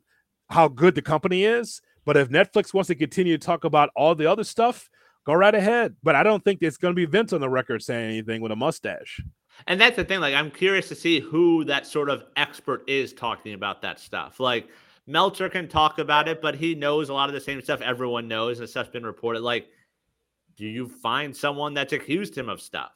[0.50, 1.82] how good the company is.
[2.06, 4.90] But if Netflix wants to continue to talk about all the other stuff,
[5.26, 5.96] go right ahead.
[6.04, 8.52] But I don't think it's going to be Vince on the record saying anything with
[8.52, 9.22] a mustache.
[9.68, 10.20] And that's the thing.
[10.20, 14.40] Like, I'm curious to see who that sort of expert is talking about that stuff.
[14.40, 14.68] Like,
[15.08, 18.28] Meltzer can talk about it, but he knows a lot of the same stuff everyone
[18.28, 19.42] knows and stuff's been reported.
[19.42, 19.68] Like,
[20.58, 22.92] do you find someone that's accused him of stuff?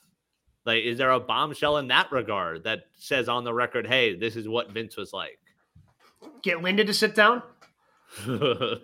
[0.65, 4.36] Like, is there a bombshell in that regard that says on the record, hey, this
[4.36, 5.39] is what Vince was like?
[6.41, 7.41] Get Linda to sit down?
[8.28, 8.78] I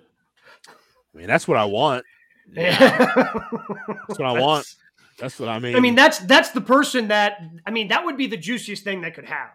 [1.13, 2.05] mean, that's what I want.
[2.51, 2.79] Yeah.
[2.97, 4.65] that's what I want.
[5.17, 5.75] That's what I mean.
[5.75, 9.01] I mean, that's that's the person that I mean that would be the juiciest thing
[9.01, 9.51] they could have.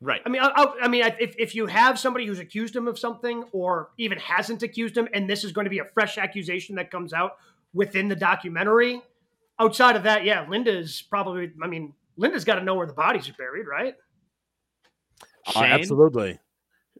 [0.00, 0.20] Right.
[0.26, 3.44] I mean, I, I, mean, if, if you have somebody who's accused him of something
[3.52, 6.90] or even hasn't accused him, and this is going to be a fresh accusation that
[6.90, 7.36] comes out
[7.72, 9.00] within the documentary,
[9.60, 11.52] outside of that, yeah, Linda's probably.
[11.62, 13.94] I mean, Linda's got to know where the bodies are buried, right?
[15.54, 16.40] Uh, absolutely.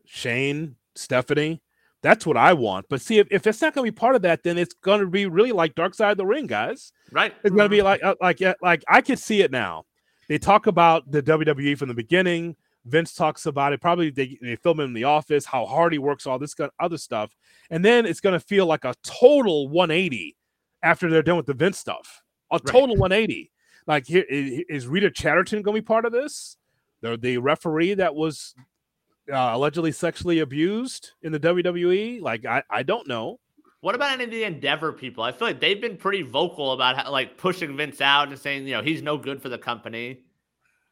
[0.05, 1.61] Shane, Stephanie,
[2.03, 2.87] that's what I want.
[2.88, 5.01] But see, if, if it's not going to be part of that, then it's going
[5.01, 6.93] to be really like Dark Side of the Ring, guys.
[7.12, 7.33] Right.
[7.45, 9.87] It's going to be like uh, like like I can see it now.
[10.29, 12.57] They talk about the WWE from the beginning.
[12.85, 13.81] Vince talks about it.
[13.81, 16.99] Probably they, they film it in the office, how hard he works, all this other
[16.99, 17.37] stuff,
[17.71, 20.37] and then it's going to feel like a total 180
[20.83, 22.23] after they're done with the Vince stuff.
[22.51, 22.99] A total right.
[22.99, 23.53] 180.
[23.87, 26.57] Like here is Rita Chatterton going to be part of this?
[27.01, 28.55] The the referee that was
[29.31, 32.21] uh, allegedly sexually abused in the WWE?
[32.21, 33.39] Like, I, I don't know.
[33.81, 35.25] What about any of the Endeavor people?
[35.25, 38.67] I feel like they've been pretty vocal about how, like pushing Vince out and saying,
[38.67, 40.21] you know, he's no good for the company.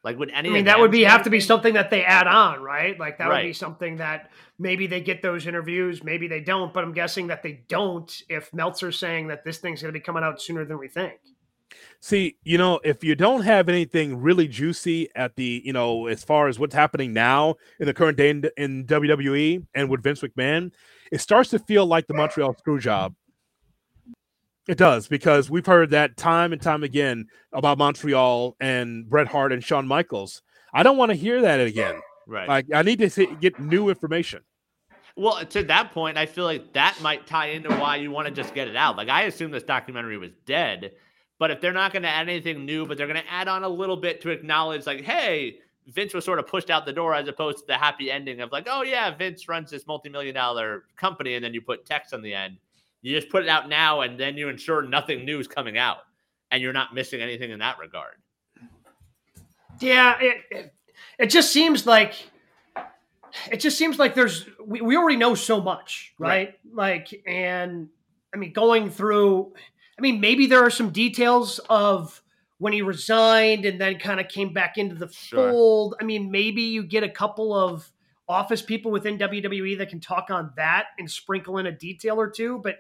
[0.03, 0.49] Like, would any?
[0.49, 2.99] I mean, that would be have to be something that they add on, right?
[2.99, 3.42] Like that right.
[3.42, 6.73] would be something that maybe they get those interviews, maybe they don't.
[6.73, 10.02] But I'm guessing that they don't if Meltzer's saying that this thing's going to be
[10.02, 11.21] coming out sooner than we think.
[12.00, 16.25] See, you know, if you don't have anything really juicy at the, you know, as
[16.25, 20.21] far as what's happening now in the current day in, in WWE and with Vince
[20.23, 20.73] McMahon,
[21.12, 23.14] it starts to feel like the Montreal screw job.
[24.68, 29.52] It does because we've heard that time and time again about Montreal and Bret Hart
[29.52, 30.42] and Shawn Michaels.
[30.73, 32.00] I don't want to hear that again.
[32.27, 32.48] Right.
[32.48, 34.42] Like I need to see, get new information.
[35.16, 38.33] Well, to that point, I feel like that might tie into why you want to
[38.33, 38.96] just get it out.
[38.96, 40.92] Like I assume this documentary was dead,
[41.41, 43.65] but if they're not going to add anything new, but they're going to add on
[43.65, 45.57] a little bit to acknowledge, like, hey,
[45.88, 48.53] Vince was sort of pushed out the door as opposed to the happy ending of
[48.53, 52.21] like, oh yeah, Vince runs this multi-million dollar company, and then you put text on
[52.21, 52.59] the end.
[53.01, 56.01] You just put it out now, and then you ensure nothing new is coming out,
[56.51, 58.17] and you're not missing anything in that regard.
[59.81, 60.75] Yeah, it, it,
[61.19, 62.15] it just seems like
[63.51, 66.29] it just seems like there's we, we already know so much, right?
[66.29, 66.55] right?
[66.71, 67.88] Like, and
[68.35, 69.55] I mean, going through,
[70.01, 72.23] I mean, maybe there are some details of
[72.57, 75.51] when he resigned and then kind of came back into the sure.
[75.51, 75.94] fold.
[76.01, 77.92] I mean, maybe you get a couple of
[78.27, 82.31] office people within WWE that can talk on that and sprinkle in a detail or
[82.31, 82.77] two, but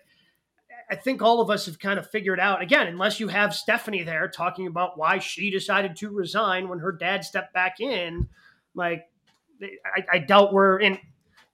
[0.90, 4.02] I think all of us have kind of figured out again, unless you have Stephanie
[4.02, 8.28] there talking about why she decided to resign when her dad stepped back in.
[8.74, 9.10] Like,
[9.62, 10.98] I, I doubt we're in.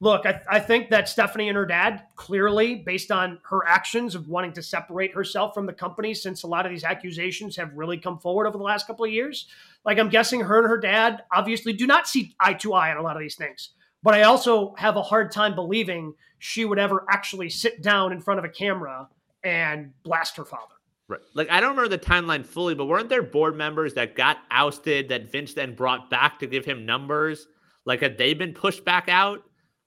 [0.00, 4.28] Look, I, I think that Stephanie and her dad clearly, based on her actions of
[4.28, 7.96] wanting to separate herself from the company, since a lot of these accusations have really
[7.96, 9.46] come forward over the last couple of years.
[9.86, 12.98] Like, I'm guessing her and her dad obviously do not see eye to eye on
[12.98, 13.70] a lot of these things.
[14.02, 18.20] But I also have a hard time believing she would ever actually sit down in
[18.20, 19.08] front of a camera
[19.42, 20.74] and blast her father.
[21.08, 21.20] Right.
[21.34, 25.08] Like I don't remember the timeline fully, but weren't there board members that got ousted
[25.08, 27.46] that Vince then brought back to give him numbers?
[27.84, 29.42] Like had they been pushed back out?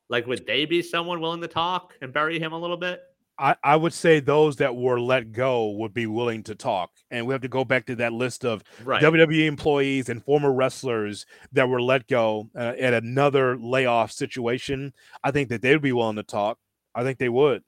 [0.09, 3.01] Like would they be someone willing to talk and bury him a little bit?
[3.39, 6.91] I, I would say those that were let go would be willing to talk.
[7.09, 9.01] And we have to go back to that list of right.
[9.01, 14.93] WWE employees and former wrestlers that were let go uh, at another layoff situation.
[15.23, 16.57] I think that they'd be willing to talk.
[16.93, 17.63] I think they would.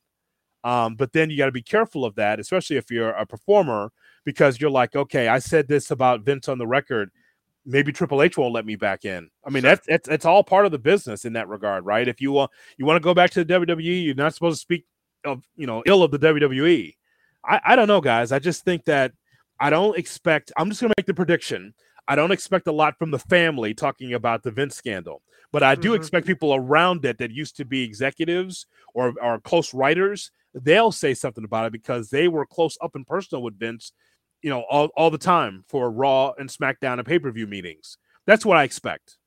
[0.64, 3.92] Um, but then you got to be careful of that, especially if you're a performer,
[4.26, 7.12] because you're like, okay, I said this about Vince on the record.
[7.66, 9.30] Maybe Triple H won't let me back in.
[9.46, 9.72] I mean, sure.
[9.72, 12.08] that's, that's that's all part of the business in that regard, right?
[12.08, 14.62] If you want you want to go back to the WWE, you're not supposed to
[14.62, 14.86] speak
[15.26, 16.96] of you know ill of the WWE.
[17.46, 18.32] I, I don't know, guys.
[18.32, 19.14] I just think that
[19.60, 20.52] I don't expect.
[20.58, 21.74] I'm just gonna make the prediction.
[22.08, 25.76] I don't expect a lot from the family talking about the Vince scandal, but I
[25.76, 25.98] do mm-hmm.
[25.98, 31.14] expect people around it that used to be executives or are close writers they'll say
[31.14, 33.94] something about it because they were close up and personal with Vince,
[34.42, 37.98] you know, all, all the time for Raw and SmackDown and pay per view meetings.
[38.26, 39.18] That's what I expect.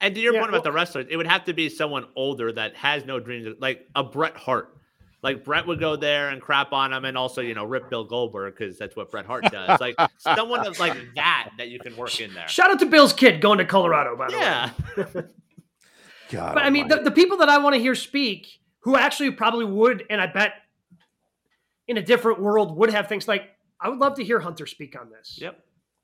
[0.00, 2.06] And to your yeah, point well, about the wrestlers, it would have to be someone
[2.16, 4.76] older that has no dreams, like a Bret Hart.
[5.22, 8.04] Like Bret would go there and crap on him, and also you know rip Bill
[8.04, 9.78] Goldberg because that's what Bret Hart does.
[9.78, 12.48] Like someone that's like that that you can work in there.
[12.48, 14.70] Shout out to Bill's kid going to Colorado, by the yeah.
[14.96, 15.04] way.
[16.30, 19.32] God, but I mean, the, the people that I want to hear speak, who actually
[19.32, 20.54] probably would, and I bet
[21.86, 23.42] in a different world would have things like
[23.80, 25.38] I would love to hear Hunter speak on this.
[25.40, 25.58] Yep.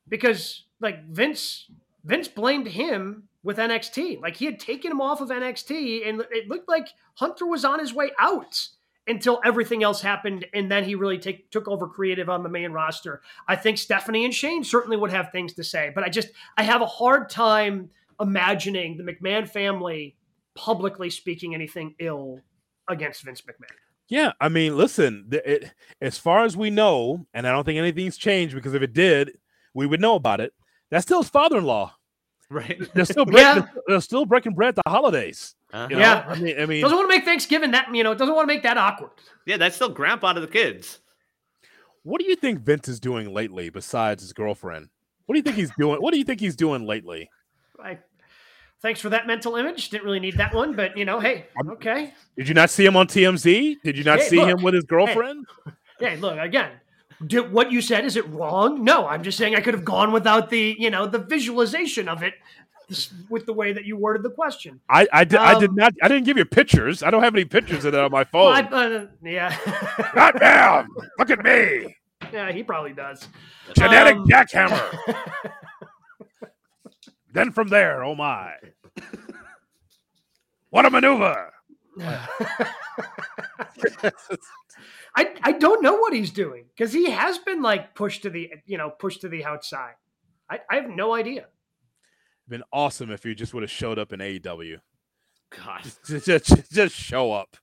[0.08, 1.70] Because like Vince
[2.04, 4.20] Vince blamed him with NXT.
[4.20, 7.78] Like he had taken him off of NXT and it looked like Hunter was on
[7.78, 8.68] his way out
[9.08, 12.72] until everything else happened and then he really take, took over creative on the main
[12.72, 13.22] roster.
[13.46, 16.62] I think Stephanie and Shane certainly would have things to say, but I just I
[16.62, 20.16] have a hard time imagining the McMahon family
[20.54, 22.40] publicly speaking anything ill
[22.88, 23.85] against Vince McMahon.
[24.08, 28.16] Yeah, I mean, listen, it, as far as we know, and I don't think anything's
[28.16, 29.38] changed because if it did,
[29.74, 30.52] we would know about it.
[30.90, 31.92] That's still his father-in-law,
[32.50, 32.80] right?
[32.94, 33.66] They're still breaking, yeah.
[33.88, 35.54] they're still breaking bread at the holidays.
[35.72, 35.88] Uh-huh.
[35.90, 36.02] You know?
[36.02, 38.34] Yeah, I mean, I mean, doesn't want to make Thanksgiving that you know it doesn't
[38.34, 39.10] want to make that awkward.
[39.44, 41.00] Yeah, that's still grandpa to the kids.
[42.04, 44.88] What do you think Vince is doing lately besides his girlfriend?
[45.26, 46.00] What do you think he's doing?
[46.00, 47.28] What do you think he's doing lately?
[47.82, 47.98] I
[48.82, 49.90] thanks for that mental image.
[49.90, 52.14] Didn't really need that one, but you know, hey, okay.
[52.36, 53.76] Did you not see him on TMZ?
[53.82, 55.46] Did you not hey, see look, him with his girlfriend?
[55.64, 55.72] Hey,
[56.10, 56.72] hey look again.
[57.26, 58.84] Did, what you said is it wrong?
[58.84, 62.22] No, I'm just saying I could have gone without the you know the visualization of
[62.22, 62.34] it
[63.28, 64.80] with the way that you worded the question.
[64.88, 67.02] I I did, um, I did not I didn't give you pictures.
[67.02, 68.52] I don't have any pictures of that on my phone.
[68.54, 69.56] I, uh, yeah.
[70.14, 70.88] Goddamn!
[71.18, 71.96] Look at me.
[72.32, 73.26] Yeah, he probably does.
[73.74, 75.52] Genetic um, jackhammer.
[77.36, 78.52] Then from there, oh my.
[80.70, 81.52] What a maneuver!
[85.16, 88.50] I I don't know what he's doing because he has been like pushed to the
[88.66, 89.94] you know pushed to the outside.
[90.50, 91.46] I, I have no idea.
[92.48, 94.78] Been awesome if you just would have showed up in AEW.
[95.64, 97.56] God, just, just, just show up.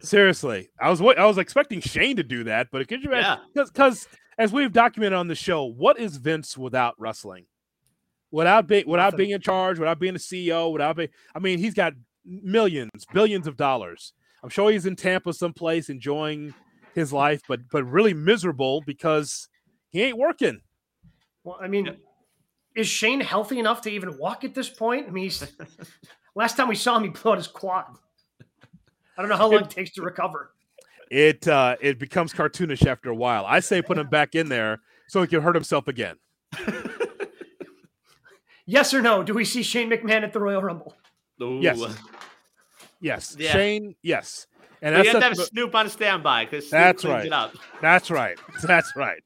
[0.00, 3.44] Seriously, I was I was expecting Shane to do that, but could you imagine?
[3.52, 7.46] Because because as we've documented on the show, what is Vince without wrestling?
[8.30, 11.74] Without being without being in charge, without being a CEO, without being I mean, he's
[11.74, 14.12] got millions, billions of dollars.
[14.42, 16.54] I'm sure he's in Tampa someplace enjoying
[16.94, 19.48] his life, but but really miserable because
[19.90, 20.60] he ain't working.
[21.44, 21.96] Well, I mean,
[22.74, 25.06] is Shane healthy enough to even walk at this point?
[25.08, 25.46] I mean, he's,
[26.34, 27.84] last time we saw him, he blew out his quad.
[29.16, 30.52] I don't know how long it takes to recover.
[31.10, 33.46] It uh, it becomes cartoonish after a while.
[33.46, 36.16] I say put him back in there so he can hurt himself again.
[38.66, 39.22] yes or no?
[39.22, 40.94] Do we see Shane McMahon at the Royal Rumble?
[41.42, 41.60] Ooh.
[41.62, 41.80] Yes.
[43.00, 43.36] Yes.
[43.38, 43.52] Yeah.
[43.52, 44.46] Shane, yes.
[44.82, 47.26] And We that's have to have such- Snoop on standby because That's right.
[47.26, 47.54] it up.
[47.80, 48.38] that's right.
[48.62, 49.22] That's right.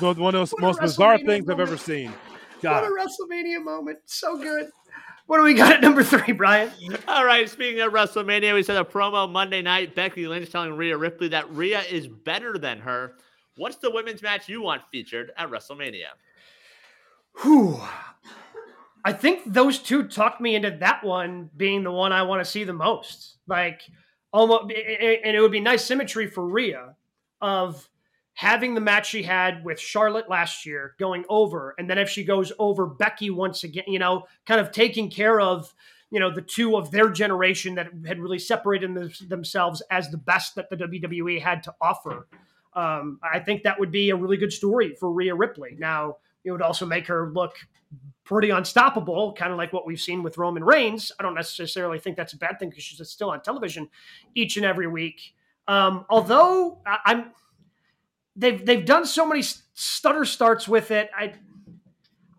[0.00, 2.10] One one of those most bizarre WrestleMania things I've ever seen.
[2.10, 2.90] What a God.
[2.92, 3.98] WrestleMania moment.
[4.06, 4.70] So good.
[5.26, 6.70] What do we got at number three, Brian?
[7.08, 9.94] All right, speaking of WrestleMania, we said a promo Monday night.
[9.94, 13.14] Becky Lynch telling Rhea Ripley that Rhea is better than her.
[13.56, 16.08] What's the women's match you want featured at WrestleMania?
[17.42, 17.80] Whew.
[19.04, 22.50] I think those two talked me into that one being the one I want to
[22.50, 23.36] see the most.
[23.46, 23.82] Like,
[24.32, 26.96] almost, and it would be nice symmetry for Rhea
[27.40, 27.88] of
[28.32, 32.24] having the match she had with Charlotte last year going over, and then if she
[32.24, 35.72] goes over Becky once again, you know, kind of taking care of,
[36.10, 40.16] you know, the two of their generation that had really separated them- themselves as the
[40.16, 42.26] best that the WWE had to offer.
[42.72, 45.76] Um, I think that would be a really good story for Rhea Ripley.
[45.78, 47.56] Now, it would also make her look
[48.24, 51.12] pretty unstoppable, kind of like what we've seen with Roman Reigns.
[51.18, 53.88] I don't necessarily think that's a bad thing because she's still on television
[54.34, 55.34] each and every week.
[55.68, 57.32] Um, although I, I'm,
[58.36, 61.10] they've they've done so many stutter starts with it.
[61.16, 61.34] I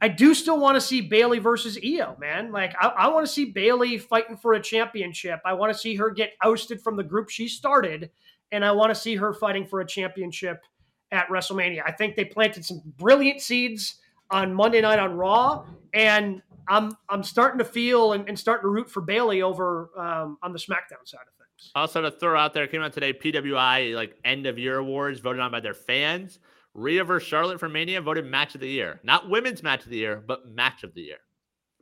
[0.01, 2.51] I do still want to see Bayley versus Iyo, man.
[2.51, 5.39] Like I, I want to see Bayley fighting for a championship.
[5.45, 8.09] I want to see her get ousted from the group she started,
[8.51, 10.63] and I want to see her fighting for a championship
[11.11, 11.81] at WrestleMania.
[11.85, 13.95] I think they planted some brilliant seeds
[14.31, 18.69] on Monday night on Raw, and I'm I'm starting to feel and, and starting to
[18.69, 21.71] root for Bayley over um, on the SmackDown side of things.
[21.75, 25.41] Also, to throw out there, came out today PWI like end of year awards voted
[25.41, 26.39] on by their fans.
[26.73, 29.97] Rhea versus Charlotte for Mania voted match of the year, not women's match of the
[29.97, 31.17] year, but match of the year.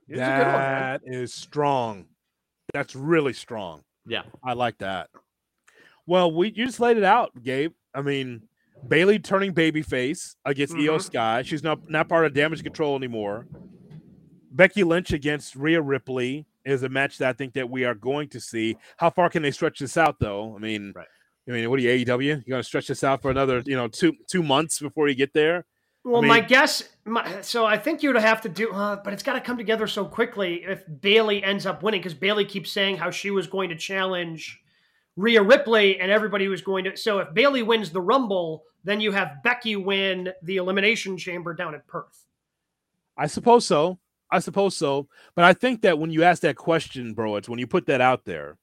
[0.07, 0.99] It's a one, man.
[1.03, 2.05] That is strong.
[2.73, 3.81] That's really strong.
[4.05, 5.09] Yeah, I like that.
[6.05, 7.73] Well, we you just laid it out, Gabe.
[7.95, 8.43] I mean,
[8.87, 11.01] Bayley turning babyface against Iyo Mhm.
[11.01, 11.41] Sky.
[11.43, 13.47] She's not not part of Damage Control anymore.
[14.51, 18.29] Becky Lynch against Rhea Ripley is a match that I think that we are going
[18.29, 18.77] to see.
[18.97, 20.55] How far can they stretch this out, though?
[20.55, 21.07] I mean, Right.
[21.47, 22.25] I mean, what are you AEW?
[22.45, 25.15] You going to stretch this out for another, you know, two two months before you
[25.15, 25.65] get there?
[26.05, 29.23] Well, mean- my guess, my, so I think you'd have to do, uh, but it's
[29.23, 32.97] got to come together so quickly if Bayley ends up winning, because Bayley keeps saying
[32.97, 34.61] how she was going to challenge
[35.15, 36.97] Rhea Ripley, and everybody was going to.
[36.97, 41.75] So if Bayley wins the Rumble, then you have Becky win the Elimination Chamber down
[41.75, 42.25] at Perth.
[43.17, 43.99] I suppose so.
[44.31, 45.07] I suppose so.
[45.35, 48.01] But I think that when you ask that question, bro, it's when you put that
[48.01, 48.57] out there,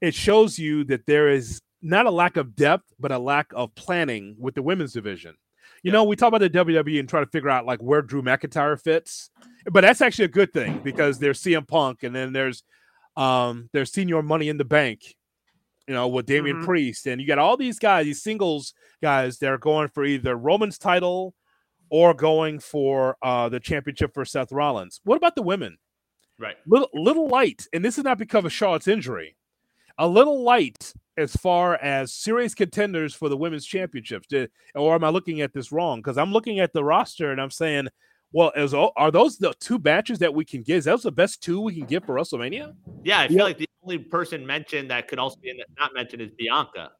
[0.00, 3.74] it shows you that there is not a lack of depth, but a lack of
[3.74, 5.34] planning with the women's division.
[5.82, 8.22] You know, we talk about the WWE and try to figure out like where Drew
[8.22, 9.30] McIntyre fits,
[9.70, 12.62] but that's actually a good thing because there's CM Punk and then there's
[13.16, 15.16] um there's Señor Money in the Bank,
[15.90, 16.64] you know, with Damian Mhm.
[16.64, 20.36] Priest, and you got all these guys, these singles guys that are going for either
[20.36, 21.34] Roman's title
[21.90, 25.00] or going for uh the championship for Seth Rollins.
[25.02, 25.78] What about the women?
[26.38, 26.56] right.
[26.64, 29.34] Little little light, and this is not because of Charlotte's injury.
[29.98, 34.28] A little light as far as serious contenders for the women's championships.
[34.28, 35.98] Did, or am I looking at this wrong?
[35.98, 37.88] Because I'm looking at the roster and I'm saying,
[38.32, 40.76] well, is, are those the two matches that we can get?
[40.76, 42.74] Is those the best two we can get for WrestleMania?
[43.02, 43.44] Yeah, I feel Yep.
[43.44, 46.90] like the only person mentioned that could also be in the, not mentioned is Bianca.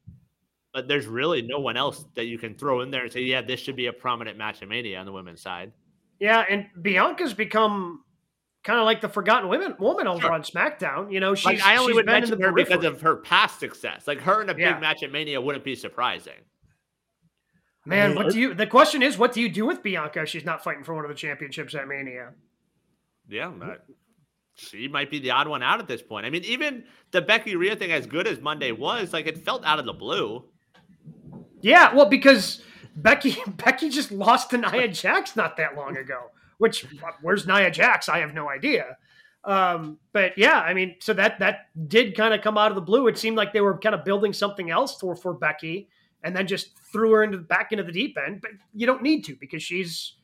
[0.72, 3.42] But there's really no one else that you can throw in there and say, yeah,
[3.42, 5.72] this should be a prominent match at Mania on the women's side.
[6.20, 8.04] Yeah, and Bianca's become
[8.62, 10.32] kind of like the forgotten women woman over Sure.
[10.32, 11.12] on SmackDown.
[11.12, 13.00] You know, she's, Like I only she's would been in mention the her because of
[13.00, 14.06] her past success.
[14.06, 14.72] Like her in a Yeah.
[14.74, 16.34] big match at Mania wouldn't be surprising.
[17.90, 18.54] Man, mean, what do you?
[18.54, 20.24] The question is, what do you do with Bianca?
[20.24, 22.30] She's not fighting for one of the championships at Mania.
[23.28, 23.84] Yeah, but
[24.54, 26.24] she might be the odd one out at this point.
[26.24, 29.64] I mean, even the Becky Rhea thing, as good as Monday was, like it felt
[29.64, 30.44] out of the blue.
[31.62, 32.62] Yeah, well, because
[32.94, 36.30] Becky Becky just lost to Nia Jax not that long ago.
[36.58, 36.86] Which
[37.22, 38.08] where's Nia Jax?
[38.08, 38.98] I have no idea.
[39.42, 42.82] Um, but yeah, I mean, so that that did kind of come out of the
[42.82, 43.08] blue.
[43.08, 45.88] It seemed like they were kind of building something else for for Becky,
[46.22, 48.40] and then just threw her into back into the deep end.
[48.40, 50.14] But you don't need to because she's,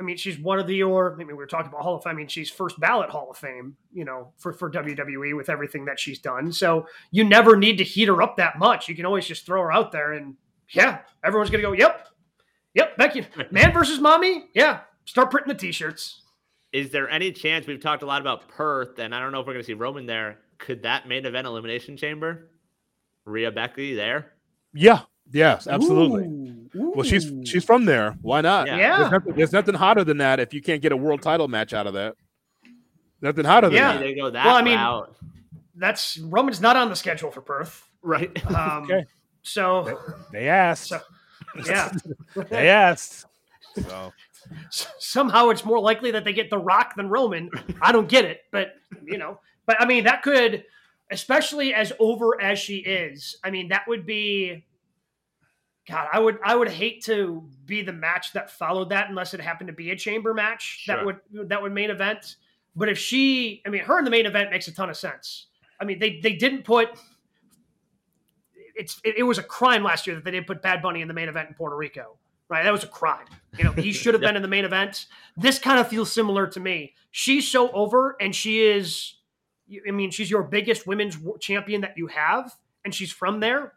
[0.00, 2.02] I mean, she's one of the or I mean, we were talking about Hall of
[2.02, 2.12] Fame.
[2.12, 5.84] I mean, she's first ballot Hall of Fame, you know, for for WWE with everything
[5.86, 6.52] that she's done.
[6.52, 8.88] So you never need to heat her up that much.
[8.88, 10.36] You can always just throw her out there and
[10.70, 12.08] yeah, everyone's gonna go, yep,
[12.74, 16.22] yep, Becky, man versus mommy, yeah, start printing the t-shirts.
[16.72, 19.46] Is there any chance we've talked a lot about Perth, and I don't know if
[19.46, 20.38] we're going to see Roman there?
[20.58, 22.50] Could that main event elimination chamber,
[23.24, 24.32] Rhea Becky there?
[24.74, 25.00] Yeah,
[25.32, 26.24] yes, absolutely.
[26.76, 28.16] Ooh, Well, she's she's from there.
[28.22, 28.66] Why not?
[28.66, 28.76] Yeah.
[28.76, 28.96] Yeah.
[28.98, 31.72] There's nothing, there's nothing hotter than that if you can't get a world title match
[31.72, 32.14] out of that.
[33.20, 33.92] Nothing hotter than Yeah.
[33.94, 34.00] that.
[34.00, 35.14] They go that Well, I mean- route.
[35.76, 37.88] That's Roman's not on the schedule for Perth.
[38.02, 38.30] Right.
[38.54, 39.04] Um, Okay.
[39.42, 39.98] So
[40.32, 40.88] They asked.
[40.88, 41.00] So-
[41.66, 41.90] yeah,
[42.50, 43.24] They asked.
[43.76, 44.12] So
[44.68, 47.50] S- somehow it's more likely that they get The Rock than Roman.
[47.80, 48.74] I don't get it, but
[49.04, 50.64] you know, but I mean that could,
[51.10, 53.36] especially as over as she is.
[53.44, 54.64] I mean that would be.
[55.88, 59.40] God, I would I would hate to be the match that followed that unless it
[59.40, 62.36] happened to be a chamber match that would that would main event.
[62.76, 65.46] But if she, I mean, her in the main event makes a ton of sense.
[65.80, 66.90] I mean, they they didn't put.
[68.76, 71.08] It's it, it was a crime last year that they didn't put Bad Bunny in
[71.08, 72.18] the main event in Puerto Rico.
[72.50, 73.26] Right, that was a crime.
[73.56, 75.06] You know, he should have been in the main event.
[75.36, 76.94] This kind of feels similar to me.
[77.10, 79.14] She's so over, and she is.
[79.86, 83.72] I mean, she's your biggest women's champion that you have, and she's from there.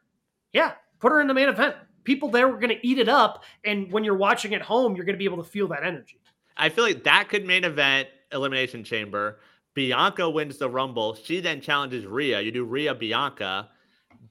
[0.52, 1.76] Yeah, put her in the main event.
[2.04, 5.06] People there were going to eat it up, and when you're watching at home, you're
[5.06, 6.20] going to be able to feel that energy.
[6.58, 9.40] I feel like that could main event Elimination Chamber.
[9.74, 11.16] Bianca wins the Rumble.
[11.16, 12.42] She then challenges Rhea.
[12.42, 13.70] You do Rhea Bianca.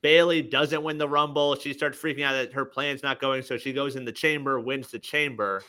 [0.02, 1.54] Bayley doesn't win the Rumble.
[1.56, 3.42] She starts freaking out that her plan's not going.
[3.42, 5.62] So she goes in the chamber, wins the chamber,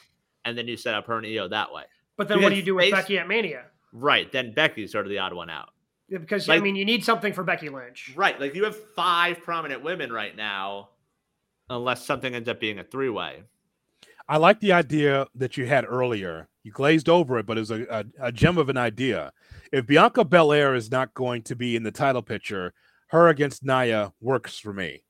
[0.46, 1.84] and then you set up her and Iyo that way.
[2.18, 3.64] But then, what do you do with face- Becky at Mania?
[3.94, 4.32] Right.
[4.32, 5.70] Then Becky's sort of the odd one out.
[6.08, 8.14] Yeah, Because I mean, you need something for Becky Lynch.
[8.16, 8.40] Right.
[8.40, 10.90] Like you have five prominent women right now,
[11.72, 13.44] unless something ends up being a three way.
[14.28, 16.48] I like the idea that you had earlier.
[16.64, 19.32] You glazed over it, but it was a, a, a gem of an idea.
[19.72, 22.74] If Bianca Belair is not going to be in the title picture,
[23.08, 25.04] her against Nia works for me.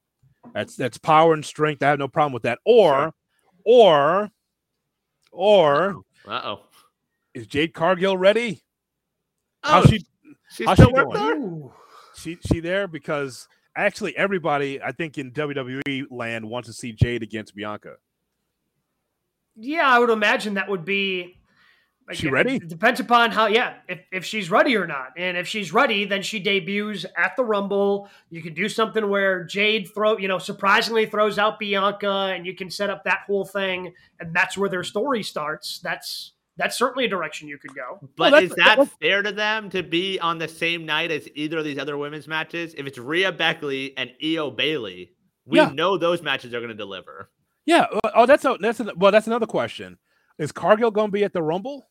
[0.53, 1.83] That's that's power and strength.
[1.83, 2.59] I have no problem with that.
[2.65, 3.13] Or,
[3.65, 4.29] or,
[5.31, 6.61] or Uh oh.
[7.33, 8.63] is Jade Cargill ready?
[9.63, 10.05] Oh, How's she
[10.49, 11.59] she's how's still she doing?
[11.59, 11.69] there?
[12.15, 12.87] She she there?
[12.87, 17.95] Because actually everybody I think in WWE land wants to see Jade against Bianca.
[19.55, 21.37] Yeah, I would imagine that would be.
[22.13, 22.55] She ready?
[22.55, 25.13] It depends upon how, yeah, if, if she's ready or not.
[25.15, 28.09] And if she's ready, then she debuts at the Rumble.
[28.29, 32.53] You can do something where Jade throw, you know, surprisingly throws out Bianca, and you
[32.53, 35.79] can set up that whole thing, and that's where their story starts.
[35.79, 37.99] That's that's certainly a direction you could go.
[38.15, 41.57] But that's- is that fair to them to be on the same night as either
[41.57, 42.73] of these other women's matches?
[42.77, 45.13] If it's Rhea Beckley and Iyo Bayley,
[45.45, 45.71] we Yeah.
[45.73, 47.29] know those matches are going to deliver.
[47.65, 47.87] Yeah.
[47.91, 49.11] uh, Oh, that's a, that's a, well.
[49.11, 49.97] That's another question.
[50.37, 51.87] Is Cargill going to be at the Rumble?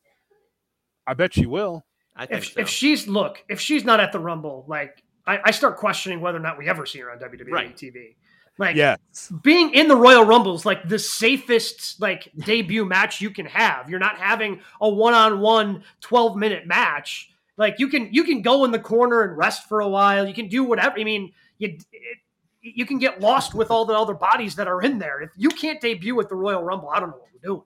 [1.07, 1.85] I bet she will.
[2.17, 2.61] I think If so.
[2.61, 6.39] if she's look, if she's not at the Rumble, like I, I start questioning whether
[6.39, 7.77] or not we ever see her on WWE Right.
[7.77, 8.17] TV.
[8.61, 9.33] Like Yes.
[9.43, 13.89] being in the Royal Rumbles like the safest like debut match you can have.
[13.89, 17.31] You're not having a one-on-one 12-minute match.
[17.57, 20.29] Like you can you can go in the corner and rest for a while.
[20.29, 21.01] You can do whatever.
[21.01, 22.19] I mean, you it,
[22.61, 25.23] you can get lost with all the other bodies that are in there.
[25.23, 27.63] If you can't debut at the Royal Rumble, I don't know what we're doing.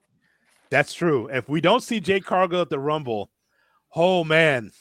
[0.69, 1.27] That's true.
[1.27, 3.29] If we don't see Jade Cargill at the Rumble,
[3.95, 4.71] oh man,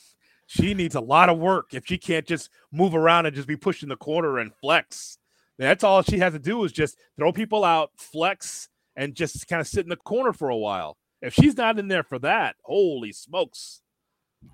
[0.47, 1.75] she needs a lot of work.
[1.75, 5.19] If she can't just move around and just be pushing the corner and flex,
[5.59, 9.61] that's all she has to do is just throw people out, flex, and just kind
[9.61, 10.97] of sit in the corner for a while.
[11.23, 13.81] If she's not in there for that, holy smokes.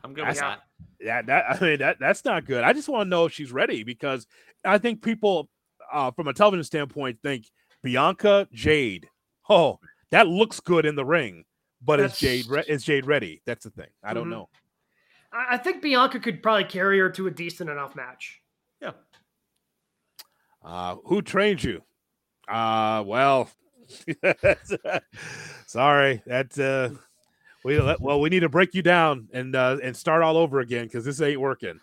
[0.04, 0.42] I'm good with Yeah.
[0.42, 0.60] that.
[1.00, 2.62] Yeah, that I mean that that's not good.
[2.62, 4.26] I just want to know if she's ready because
[4.64, 5.48] I think people
[5.92, 7.46] uh, from a television standpoint think
[7.82, 9.08] Bianca Jade.
[9.48, 9.80] Oh,
[10.10, 11.44] that looks good in the ring,
[11.82, 13.42] but is Jade re- is Jade ready?
[13.46, 13.88] That's the thing.
[14.04, 14.30] I don't Mhm.
[14.30, 14.48] know.
[15.32, 18.40] I, I think Bianca could probably carry her to a decent enough match.
[20.62, 21.82] Uh, who trained you?
[22.48, 23.50] Uh, well,
[25.66, 26.90] sorry, that's uh,
[27.64, 30.84] we well we need to break you down and uh, and start all over again
[30.84, 31.80] because this ain't working.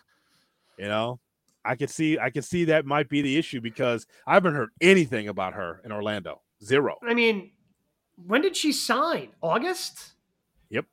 [0.78, 1.20] You know,
[1.64, 4.70] I could see I could see that might be the issue because I haven't heard
[4.80, 6.42] anything about her in Orlando.
[6.62, 6.96] Zero.
[7.02, 7.52] I mean,
[8.16, 9.30] when did she sign?
[9.42, 10.12] August?
[10.70, 10.86] Yep.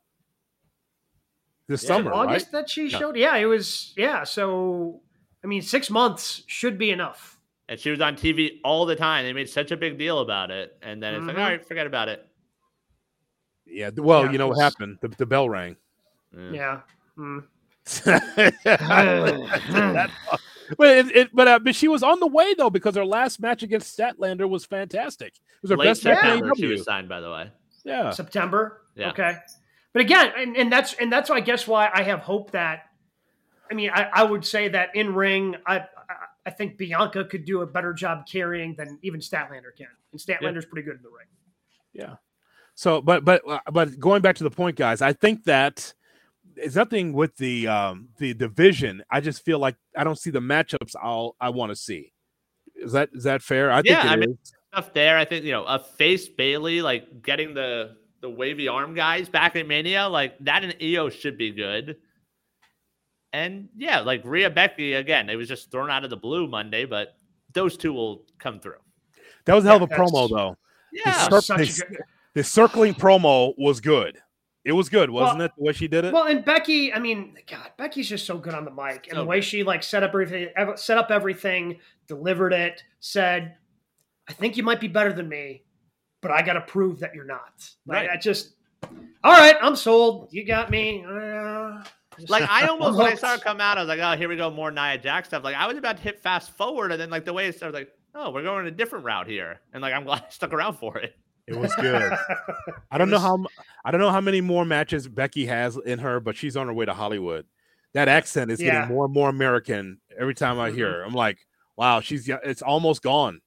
[1.68, 2.30] This Yeah, summer, right?
[2.30, 3.16] August that she showed.
[3.16, 3.94] Yeah, it was.
[3.98, 5.02] Yeah, so
[5.44, 7.35] I mean, six months should be enough.
[7.68, 9.26] And she was on TV all the time.
[9.26, 10.78] They made such a big deal about it.
[10.84, 11.40] And then it's like, Mhm.
[11.44, 12.28] all right, forget about it.
[13.66, 13.90] Yeah.
[13.96, 15.00] Well, Yeah, you know what happened?
[15.02, 15.76] The, the bell rang.
[16.36, 16.52] Yeah.
[16.52, 16.82] Yeah.
[17.18, 17.44] Mm.
[18.64, 20.10] That-
[20.78, 23.40] but it, it, but uh, but she was on the way though because her last
[23.40, 25.28] match against Statlander was fantastic.
[25.36, 27.52] It was her Late best match September, she was signed, by the way.
[27.84, 28.82] Yeah, September.
[28.96, 29.12] Yeah.
[29.12, 29.36] Okay.
[29.94, 32.86] But again, and, and that's and that's I guess why I have hope that.
[33.70, 35.86] I mean, I, I would say that in ring, I,
[36.46, 40.22] I I think Bianca could do a better job carrying than even Statlander can, and
[40.22, 41.28] Statlander's pretty good in the ring.
[41.94, 42.16] yeah.
[42.76, 45.94] So, but but uh, but going back to the point, guys, I think that
[46.58, 49.02] it's nothing with the um the division.
[49.10, 52.12] I just feel like I don't see the matchups I'll I want to see.
[52.76, 53.72] Is that is that fair?
[53.72, 54.54] I Yeah, think it I mean- is.
[54.74, 55.18] Stuff there.
[55.18, 59.56] I think you know a face Bayley like getting the the wavy arm guys back
[59.56, 61.96] at Mania like that and Iyo should be good.
[63.36, 66.86] And yeah, like Rhea Becky again, it was just thrown out of the blue Monday,
[66.86, 67.18] but
[67.54, 68.80] those two will come through.
[69.44, 70.58] That was a hell of a Yeah, that's- promo though.
[70.94, 72.00] Yeah, cir- such the, a good-
[72.34, 74.20] the circling promo was good.
[74.64, 75.52] It was good, wasn't Well- it?
[75.58, 76.14] The way she did it.
[76.14, 79.22] Well, and Becky, I mean, God, Becky's just so good on the mic, and So
[79.22, 79.44] the way good.
[79.46, 83.58] she like set up everything, set up everything, delivered it, said,
[84.30, 85.66] "I think you might be better than me,
[86.22, 88.10] but I got to prove that you're not." Like, Right.
[88.12, 88.54] I just,
[89.24, 90.30] all right, I'm sold.
[90.32, 91.04] You got me.
[91.06, 91.92] Uh, just-
[92.30, 93.22] Like I almost when I hooked.
[93.22, 95.44] saw her come out, I was like, oh, here we go, more Nia Jax stuff.
[95.44, 97.76] Like I was about to hit fast forward, and then like the way it started,
[97.78, 100.76] like, oh, we're going a different route here, and like I'm glad I stuck around
[100.78, 101.16] for it.
[101.48, 102.12] it was good.
[102.92, 103.46] I don't know how
[103.84, 106.74] I don't know how many more matches Becky has in her, but she's on her
[106.74, 107.46] way to Hollywood.
[107.94, 108.82] That accent is Yeah.
[108.82, 111.04] getting more and more American every time I hear her.
[111.04, 111.38] I'm like,
[111.78, 113.42] wow, she's it's almost gone.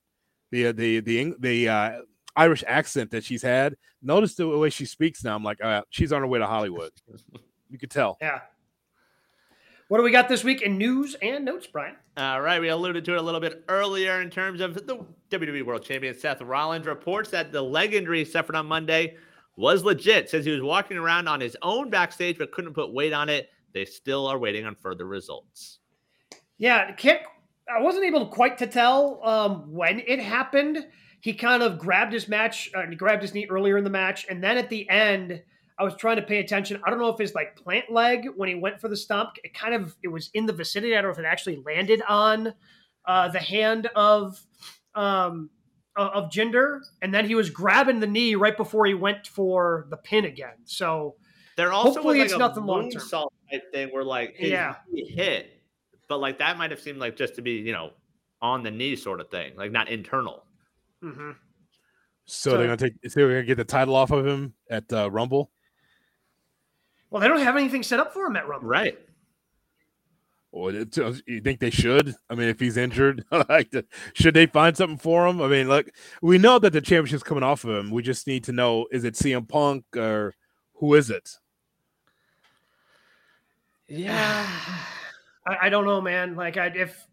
[0.52, 1.92] The uh, the the the uh,
[2.36, 3.76] Irish accent that she's had.
[4.00, 5.34] Notice the way she speaks now.
[5.34, 6.92] I'm like, uh, she's on her way to Hollywood.
[7.70, 8.16] You could tell.
[8.22, 8.40] yeah.
[9.88, 11.96] What do we got this week in news and notes, Brian?
[12.18, 15.64] All right, we alluded to it a little bit earlier in terms of the WWE
[15.64, 19.16] World Champion Seth Rollins reports that the leg injury he suffered on Monday
[19.56, 20.28] was legit.
[20.28, 23.48] Says he was walking around on his own backstage but couldn't put weight on it.
[23.72, 25.78] They still are waiting on further results.
[26.58, 27.22] Yeah, can't.
[27.74, 30.86] I wasn't able quite to tell um, when it happened.
[31.20, 34.26] He kind of grabbed his match, uh, he grabbed his knee earlier in the match,
[34.28, 35.42] and then at the end,
[35.78, 36.80] I was trying to pay attention.
[36.84, 39.54] I don't know if his like plant leg when he went for the stomp, it
[39.54, 40.94] kind of it was in the vicinity.
[40.96, 42.52] I don't know if it actually landed on
[43.04, 44.40] uh, the hand of
[44.94, 45.50] um,
[45.96, 49.86] of of Jinder, and then he was grabbing the knee right before he went for
[49.90, 50.54] the pin again.
[50.64, 51.14] So
[51.56, 53.00] There also Hopefully was it's like a nothing long-term.
[53.02, 54.76] moonsault type thing where like his Yeah.
[54.90, 55.48] knee hit,
[56.08, 57.90] but like that might have seemed like just to be you know
[58.42, 60.44] on the knee sort of thing, like not internal.
[61.04, 61.34] mhm.
[62.26, 62.92] So, So- they're gonna take.
[63.10, 65.50] So they're gonna get the title off of him at uh, Rumble.
[67.10, 68.68] Well, they don't have anything set up for him at Rumble.
[68.68, 68.98] Right.
[70.54, 72.14] Uh, you think they should?
[72.30, 73.70] I mean, if he's injured, like,
[74.14, 75.42] should they find something for him?
[75.42, 75.90] I mean, look,
[76.22, 77.90] we know that the championship's coming off of him.
[77.90, 80.34] We just need to know: is it CM Punk or
[80.74, 81.36] who is it?
[83.88, 84.46] Yeah.
[85.46, 86.34] I, I don't know, man.
[86.34, 87.06] Like, I, if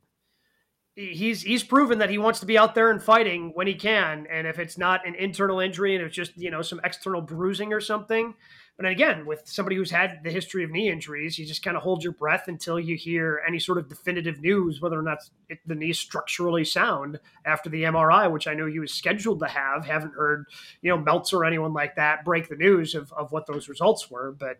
[0.96, 4.28] he's he's proven that he wants to be out there and fighting when he can,
[4.32, 7.74] and if it's not an internal injury and it's just you know some external bruising
[7.74, 8.34] or something.
[8.78, 11.84] But again, with somebody who's had the history of knee injuries, you just kind of
[11.84, 15.60] hold your breath until you hear any sort of definitive news, whether or not it,
[15.66, 19.86] the knee's structurally sound after the MRI, which I know he was scheduled to have.
[19.86, 20.48] Haven't heard,
[20.82, 24.12] you know, Meltzer or anyone like that break the news of, of what those results
[24.12, 24.58] were, but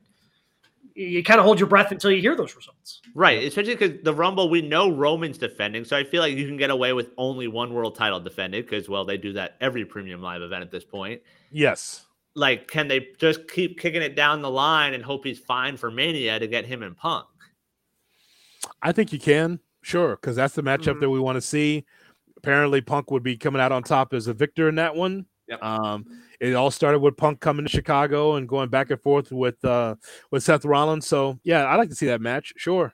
[0.96, 3.02] you kind of hold your breath until you hear those results.
[3.14, 6.56] Right, especially because the Rumble, we know Roman's defending, so I feel like you can
[6.56, 10.22] get away with only one world title defended because, well, they do that every premium
[10.22, 11.22] live event at this point.
[11.52, 12.06] Yes.
[12.36, 15.90] Like, can they just keep kicking it down the line and hope he's fine for
[15.90, 17.26] Mania to get him and Punk?
[18.82, 21.00] I think you can, sure, because that's the matchup Mhm.
[21.02, 21.86] that we want to see.
[22.38, 25.26] Apparently, Punk would be coming out on top as a victor in that one.
[25.48, 25.64] Yep.
[25.64, 26.06] Um,
[26.40, 29.96] it all started with Punk coming to Chicago and going back and forth with uh,
[30.32, 31.08] with Seth Rollins.
[31.08, 32.54] So yeah, I like to see that match.
[32.58, 32.94] Sure.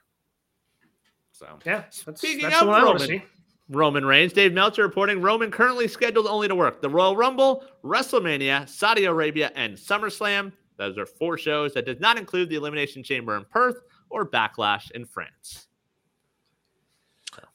[1.32, 3.24] So, Yeah, that's, Speaking that's of the one I want Roman, see.
[3.72, 8.68] Roman Reigns, Dave Meltzer reporting Roman currently scheduled only to work the Royal Rumble, WrestleMania,
[8.68, 10.52] Saudi Arabia, and SummerSlam.
[10.76, 13.76] Those are four shows that does not include the Elimination Chamber in Perth
[14.10, 15.68] or Backlash in France.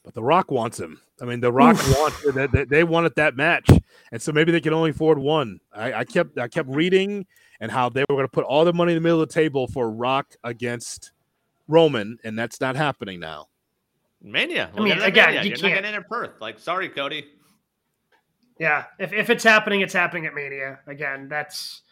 [0.02, 1.00] But The Rock wants him.
[1.20, 3.68] I mean, The Rock wants they, they, they wanted that match,
[4.10, 5.60] and so maybe they can only afford one.
[5.72, 7.26] I, I kept I kept reading
[7.60, 9.34] and how they were going to put all the money in the middle of the
[9.34, 11.12] table for Rock against
[11.68, 13.48] Roman, and that's not happening now.
[14.22, 14.70] Mania.
[14.74, 15.42] I mean, get at again, Mania.
[15.42, 16.40] you You're can't- not getting in Perth.
[16.40, 17.24] Like, sorry, Cody.
[18.58, 20.80] Yeah, if, if it's happening, it's happening at Mania.
[20.88, 21.82] Again, that's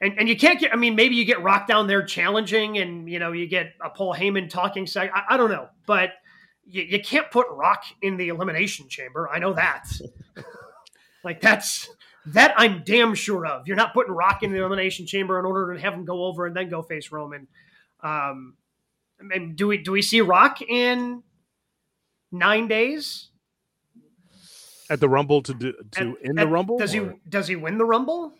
[0.00, 0.72] and, and you can't get.
[0.72, 3.90] I mean, maybe you get Rock down there challenging, and you know you get a
[3.90, 4.86] Paul Heyman talking.
[4.86, 6.10] Seg- I, I don't know, but
[6.66, 9.28] you, you can't put Rock in the Elimination Chamber.
[9.30, 9.84] I know that.
[11.24, 11.90] like that's
[12.26, 13.68] that I'm damn sure of.
[13.68, 16.46] You're not putting Rock in the Elimination Chamber in order to have him go over
[16.46, 17.46] and then go face Roman.
[18.02, 18.54] Um,
[19.20, 21.22] I mean, do we do we see Rock in
[22.34, 23.28] nine days?
[24.90, 27.78] At the Rumble to do to At- in the Rumble Does he does he win
[27.78, 28.32] the Rumble?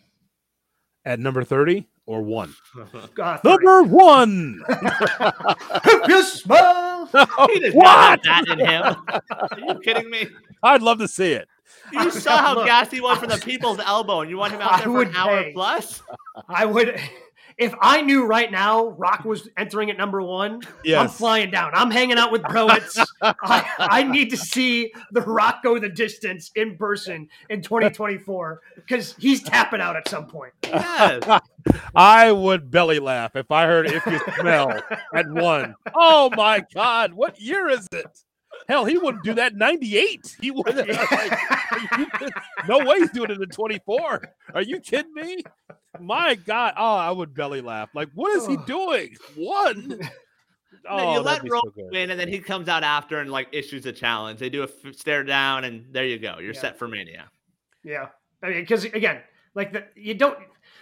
[1.03, 2.53] at number thirty or one?
[3.17, 3.51] Uh, three.
[3.51, 4.61] Number one.
[4.69, 7.05] If you smile.
[7.51, 8.23] He does not what?
[8.23, 8.83] that in him.
[9.31, 10.27] Are you kidding me?
[10.61, 11.47] I'd love to see it.
[11.93, 14.61] You saw how Look, gassed he was from the people's elbow, and you want him
[14.61, 15.53] out I there for would an hour pay.
[15.53, 16.01] plus?
[16.49, 16.99] I would,
[17.57, 21.71] if I knew right now Rock was entering at number one, I'm flying down.
[21.73, 23.03] I'm hanging out with Browitz.
[23.21, 29.15] I, I need to see the Rock go the distance in person in 2024 because
[29.17, 30.53] he's tapping out at some point.
[30.63, 31.23] Yes.
[31.95, 34.77] I would belly laugh if I heard if you smell
[35.13, 35.75] at one.
[35.95, 38.05] Oh my God, what year is it?
[38.67, 40.37] Hell, he wouldn't do that in 98.
[40.41, 40.87] He would like,
[42.67, 44.33] no way he's doing it in 24.
[44.53, 45.43] Are you kidding me?
[46.01, 46.73] My God.
[46.77, 47.89] Oh, I would belly laugh.
[47.93, 49.15] Like, what is he doing?
[49.35, 49.99] One.
[50.87, 51.91] And then Oh, you let that'd so Roman good.
[51.91, 54.39] win, and then he comes out after and like issues a challenge.
[54.39, 56.37] They do a f- stare down, and there you go.
[56.37, 56.59] You're Yeah.
[56.61, 57.31] set for Mania.
[57.83, 58.09] Yeah,
[58.43, 59.21] I mean, because again,
[59.55, 60.37] like the you don't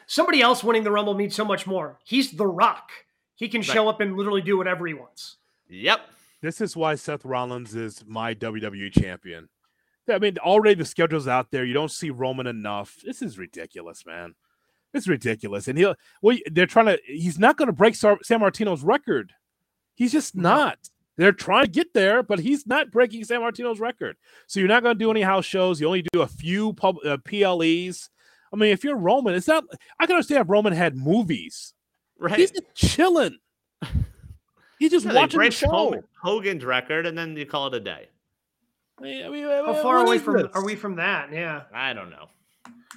[0.05, 1.99] somebody else winning the Rumble means so much more.
[2.03, 2.89] He's the Rock.
[3.35, 5.37] He can show up and literally do whatever he wants.
[5.69, 6.01] Yep.
[6.41, 9.47] This is why Seth Rollins is my WWE champion.
[10.09, 11.63] I mean, already the schedule's out there.
[11.63, 12.97] You don't see Roman enough.
[13.05, 14.33] This is ridiculous, man.
[14.93, 15.67] It's ridiculous.
[15.67, 19.33] And he'll, well, they're trying to, he's not going to break Sar- Sammartino's record.
[19.95, 20.77] He's just not.
[21.17, 24.17] They're trying to get there, but he's not breaking Sammartino's record.
[24.47, 25.79] So you're not going to do any house shows.
[25.79, 28.09] You only do a few pub, uh, PLEs.
[28.51, 29.63] I mean, if you're Roman, it's not,
[29.99, 31.73] I can understand if Roman had movies.
[32.19, 32.39] Right.
[32.39, 33.37] He's just chilling.
[34.79, 35.69] He's just Yeah, watching the show.
[35.69, 38.07] Hogan- Hogan's record, and then you call it a day.
[38.99, 40.47] I mean, I mean, How far away from this?
[40.53, 41.31] are we from that?
[41.31, 41.63] Yeah.
[41.73, 42.29] I don't know.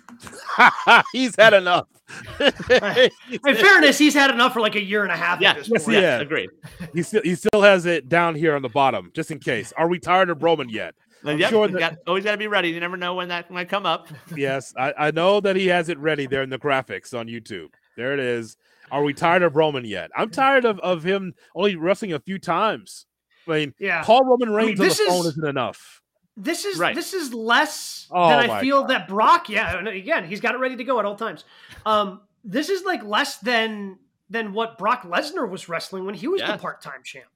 [1.12, 1.86] He's had enough.
[2.40, 3.10] In
[3.42, 5.50] fairness, he's had enough for like a year and a half Yeah.
[5.50, 5.98] at this Yes, point.
[5.98, 6.50] Yeah, agreed.
[6.94, 9.72] he still he still has it down here on the bottom, just in case.
[9.76, 10.94] Are we tired of Roman yet?
[11.24, 12.68] Then, I'm yep, sure that- got, always got to be ready.
[12.68, 14.08] You never know when that might come up.
[14.36, 17.70] Yes, I, I know that he has it ready there in the graphics on YouTube.
[17.96, 18.56] There it is.
[18.92, 20.10] Are we tired of Roman yet?
[20.14, 20.32] I'm mm.
[20.32, 23.06] tired of, of him only wrestling a few times.
[23.48, 24.04] I mean, Yeah.
[24.04, 26.02] call Roman Reigns on the this phone is- isn't enough.
[26.36, 26.94] This is Right.
[26.94, 29.48] this is less Oh than I my feel that Brock.
[29.48, 31.44] Yeah, and again, he's got it ready to go at all times.
[31.86, 36.42] Um, this is like less than than what Brock Lesnar was wrestling when he was
[36.42, 37.26] the part time champ.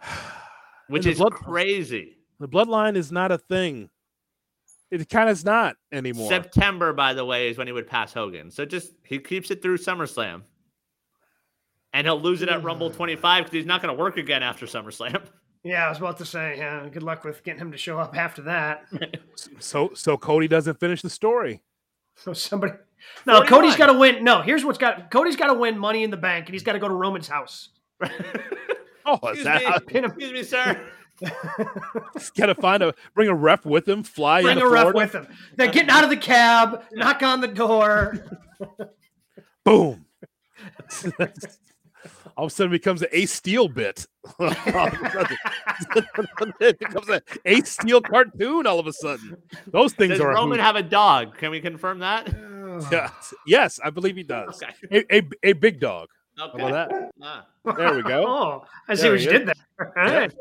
[0.88, 2.16] Which is blood- crazy.
[2.38, 3.88] The bloodline is not a thing.
[4.90, 6.28] It kind of is not anymore.
[6.28, 8.50] September, by the way, is when he would pass Hogan.
[8.50, 10.42] So just he keeps it through SummerSlam.
[11.92, 14.66] And he'll lose it at Rumble 25 because he's not going to work again after
[14.66, 15.22] SummerSlam.
[15.66, 16.58] Yeah, I was about to say.
[16.58, 18.84] Yeah, good luck with getting him to show up after that.
[19.58, 21.60] so so Cody doesn't finish the story.
[22.14, 22.74] So somebody.
[23.26, 24.22] No, Cody's got to win.
[24.22, 25.10] No, here's what's got.
[25.10, 27.28] Cody's got to win Money in the Bank, and he's got to go to Roman's
[27.28, 27.70] house.
[29.08, 30.10] Oh, is excuse, that me, how, Pin him.
[30.10, 30.80] excuse me, sir.
[32.14, 34.92] he's got to find a bring a ref with him, fly Bring into a ref
[34.92, 35.28] with him.
[35.54, 38.18] They're getting out of the cab, knock on the door.
[39.62, 40.06] Boom.
[42.36, 44.06] All of a sudden, becomes an Ace Steel bit.
[44.38, 45.36] All of a sudden.
[46.60, 48.66] it becomes an Ace Steel cartoon.
[48.66, 49.36] All of a sudden,
[49.68, 50.34] those things Does are.
[50.34, 50.64] Roman hoot.
[50.64, 51.38] have a dog?
[51.38, 52.26] Can we confirm that?
[52.92, 54.62] yes, yes, I believe he does.
[54.62, 55.04] Okay.
[55.10, 56.08] A, a, a big dog.
[56.38, 56.60] Okay.
[56.60, 57.10] How about that?
[57.22, 57.46] Ah.
[57.76, 58.24] There we go.
[58.28, 59.32] Oh, I see There what you is.
[59.32, 59.92] did there.
[59.96, 60.34] All right.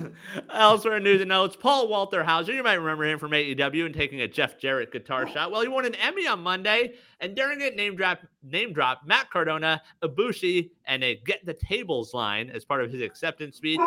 [0.54, 3.94] Elsewhere in news and notes, Paul Walter Hauser, you might remember him from AEW and
[3.94, 5.50] taking a Jeff Jarrett guitar shot.
[5.50, 9.28] Well, he won an Emmy on Monday, and during it, name drop name drop Matt
[9.30, 13.80] Cardona, Ibushi, and a Get the Tables line as part of his acceptance speech.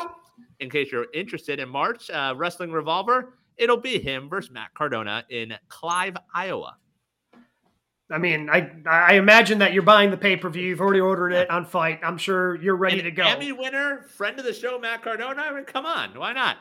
[0.60, 5.24] In case you're interested, in March, uh, Wrestling Revolver, it'll be him versus Matt Cardona
[5.30, 6.76] in Clive, Iowa.
[8.12, 10.68] I mean, I I imagine that you're buying the pay per view.
[10.68, 12.00] You've already ordered it on FITE.
[12.04, 13.24] I'm sure you're ready An to go.
[13.24, 15.42] Emmy winner, friend of the show, Matt Cardona.
[15.42, 16.58] I mean, come on, why not?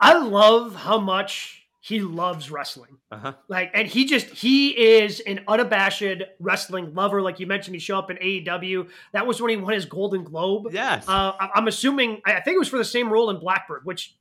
[0.00, 2.98] I love how much he loves wrestling.
[3.10, 3.32] Uh-huh.
[3.48, 7.22] Like, and he just he is an unabashed wrestling lover.
[7.22, 8.88] Like you mentioned, he showed up in AEW.
[9.12, 10.68] That was when he won his Golden Globe.
[10.72, 11.08] Yes.
[11.08, 12.20] Uh, I'm assuming.
[12.26, 14.16] I I think it was for the same role in Blackbird, which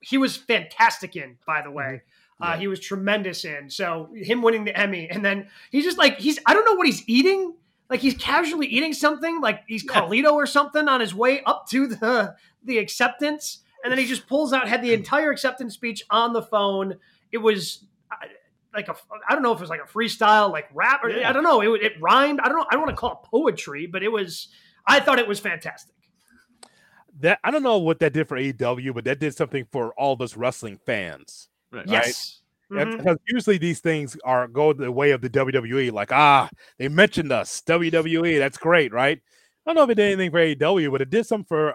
[0.00, 1.38] he was fantastic in.
[1.46, 2.02] By the way,
[2.40, 3.70] uh, he was tremendous in.
[3.70, 6.38] So him winning the Emmy, and then he's just like he's.
[6.46, 7.54] I don't know what he's eating.
[7.90, 10.00] Like he's casually eating something, like he's Yeah.
[10.00, 14.26] Carlito or something on his way up to the the acceptance, and then he just
[14.26, 16.96] pulls out had the entire acceptance speech on the phone.
[17.30, 17.84] It was.
[18.74, 18.94] Like a,
[19.28, 21.28] I don't know if it was like a freestyle, like rap, or Yeah.
[21.28, 21.60] I don't know.
[21.60, 22.40] It, it rhymed.
[22.40, 22.64] I don't know.
[22.70, 24.48] I don't want to call it poetry, but it was.
[24.86, 25.94] I thought it was fantastic.
[27.20, 30.14] That I don't know what that did for AEW, but that did something for all
[30.14, 31.48] of us wrestling fans.
[31.72, 31.86] Right.
[31.86, 32.40] Yes.
[32.70, 32.96] That's Mhm.
[32.98, 35.90] Because usually these things are go the way of the WWE.
[35.92, 36.48] Like, ah,
[36.78, 38.38] they mentioned us, WWE.
[38.38, 39.18] That's great, right?
[39.18, 41.74] I don't know if it did anything for AEW, but it did something for.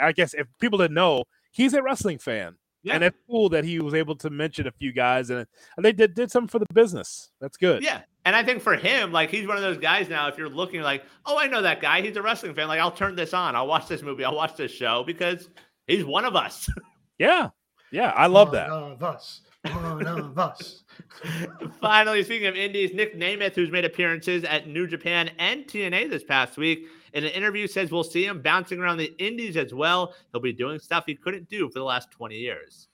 [0.00, 2.94] I guess if people didn't know, he's a wrestling fan, Yeah.
[2.94, 5.92] and it's cool that he was able to mention a few guys, and, and they
[5.92, 7.30] did did something for the business.
[7.40, 7.82] That's good.
[7.82, 8.00] Yeah.
[8.24, 10.80] And I think for him, like he's one of those guys now, if you're looking
[10.80, 12.68] like, oh, I know that guy, he's a wrestling fan.
[12.68, 13.54] Like, I'll turn this on.
[13.54, 14.24] I'll watch this movie.
[14.24, 15.48] I'll watch this show because
[15.86, 16.68] he's one of us.
[17.18, 17.48] yeah,
[17.92, 18.12] yeah.
[18.16, 18.68] I love One that.
[18.70, 19.42] of us.
[19.70, 20.82] One of us.
[21.80, 26.24] Finally, speaking of indies, Nick Nemeth, who's made appearances at New Japan and TNA this
[26.24, 30.14] past week, in an interview says we'll see him bouncing around the indies as well.
[30.32, 32.88] He'll be doing stuff he couldn't do for the last 20 years.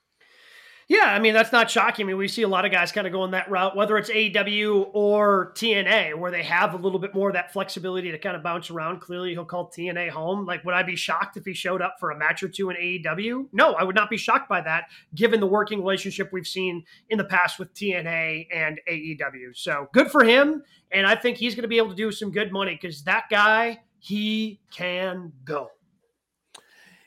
[0.88, 2.06] Yeah, I mean that's not shocking.
[2.06, 4.08] I mean we see a lot of guys kind of going that route, whether it's
[4.08, 8.34] AEW or TNA, where they have a little bit more of that flexibility to kind
[8.34, 9.00] of bounce around.
[9.00, 10.46] Clearly, he'll call TNA home.
[10.46, 12.76] Like, would I be shocked if he showed up for a match or two in
[12.76, 13.48] AEW?
[13.52, 14.84] No, I would not be shocked by that,
[15.14, 19.54] given the working relationship we've seen in the past with TNA and AEW.
[19.54, 22.30] So good for him, and I think he's going to be able to do some
[22.30, 25.70] good money because that guy he can go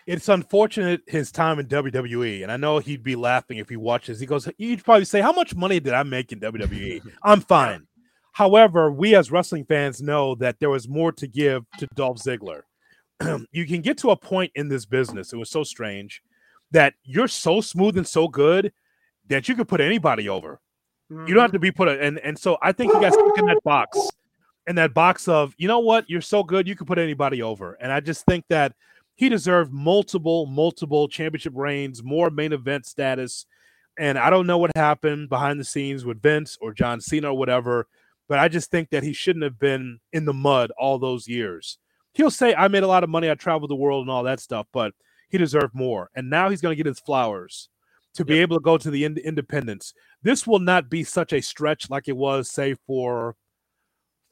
[0.07, 4.19] it's unfortunate his time in WWE, and I know he'd be laughing if he watches.
[4.19, 7.01] He goes, "You'd probably say, how much money did I make in WWE?
[7.23, 7.87] I'm fine."
[8.33, 12.61] However, we as wrestling fans know that there was more to give to Dolph Ziggler.
[13.51, 15.33] you can get to a point in this business.
[15.33, 16.21] It was so strange
[16.71, 18.71] that you're so smooth and so good
[19.27, 20.59] that you could put anybody over.
[21.11, 21.27] Mm-hmm.
[21.27, 21.55] You don't have mm-hmm.
[21.55, 23.99] to be put a, and and so I think you guys stuck in that box,
[24.67, 27.73] in that box of you know what, you're so good you could put anybody over.
[27.81, 28.73] And I just think that
[29.21, 33.45] he deserved multiple, multiple championship reigns, more main event status.
[33.99, 37.37] And I don't know what happened behind the scenes with Vince or John Cena or
[37.37, 37.85] whatever,
[38.27, 41.77] but I just think that he shouldn't have been in the mud all those years.
[42.15, 44.39] He'll say, I made a lot of money, I traveled the world and all that
[44.39, 44.93] stuff, but
[45.29, 46.09] he deserved more.
[46.15, 47.69] And now he's going to get his flowers
[48.15, 49.93] to be able to go to the ind- independence.
[50.23, 53.35] This will not be such a stretch like it was, say, for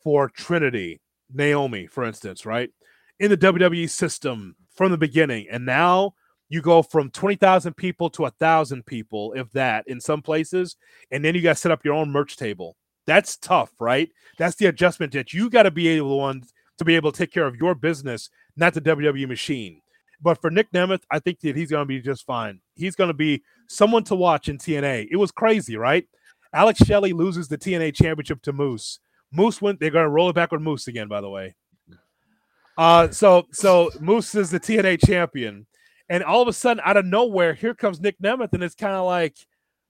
[0.04, 1.00] for Trinity,
[1.32, 2.72] Naomi, for instance, right?
[3.20, 5.46] In the WWE system, from the beginning.
[5.52, 6.14] And now
[6.48, 10.78] you go from 20,000 people to a thousand people, if that, in some places.
[11.12, 12.78] And then you got to set up your own merch table.
[13.06, 14.10] That's tough, right?
[14.38, 16.44] That's the adjustment that you got to be able to, one,
[16.78, 19.82] to be able to take care of your business, not the WWE machine.
[20.22, 22.62] But for Nick Nemeth, I think that he's going to be just fine.
[22.76, 25.08] He's going to be someone to watch in TNA.
[25.12, 26.08] It was crazy, right?
[26.54, 29.00] Alex Shelley loses the TNA championship to Moose.
[29.34, 31.56] Moose went, they're going to roll it back with Moose again, by the way.
[32.80, 35.68] Uh, so so Moose is the TNA champion,
[36.08, 38.96] and all of a sudden, out of nowhere, here comes Nick Nemeth, and it's kind
[38.96, 39.36] of like,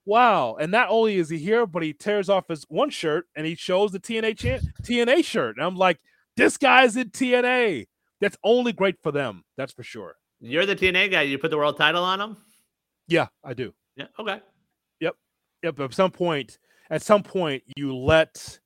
[0.04, 0.56] wow!
[0.56, 3.54] And not only is he here, but he tears off his one shirt and he
[3.54, 6.00] shows the TNA champ TNA shirt, and I'm like,
[6.36, 7.86] this guy's in TNA.
[8.20, 9.44] That's only great for them.
[9.56, 10.16] That's for sure.
[10.40, 11.22] You're the TNA guy.
[11.22, 12.38] You put the world title on him.
[13.06, 13.72] Yeah, I do.
[13.94, 14.06] Yeah.
[14.18, 14.40] Okay.
[14.98, 15.14] Yep.
[15.62, 15.78] Yep.
[15.78, 16.58] At some point,
[16.90, 18.58] at some point, you let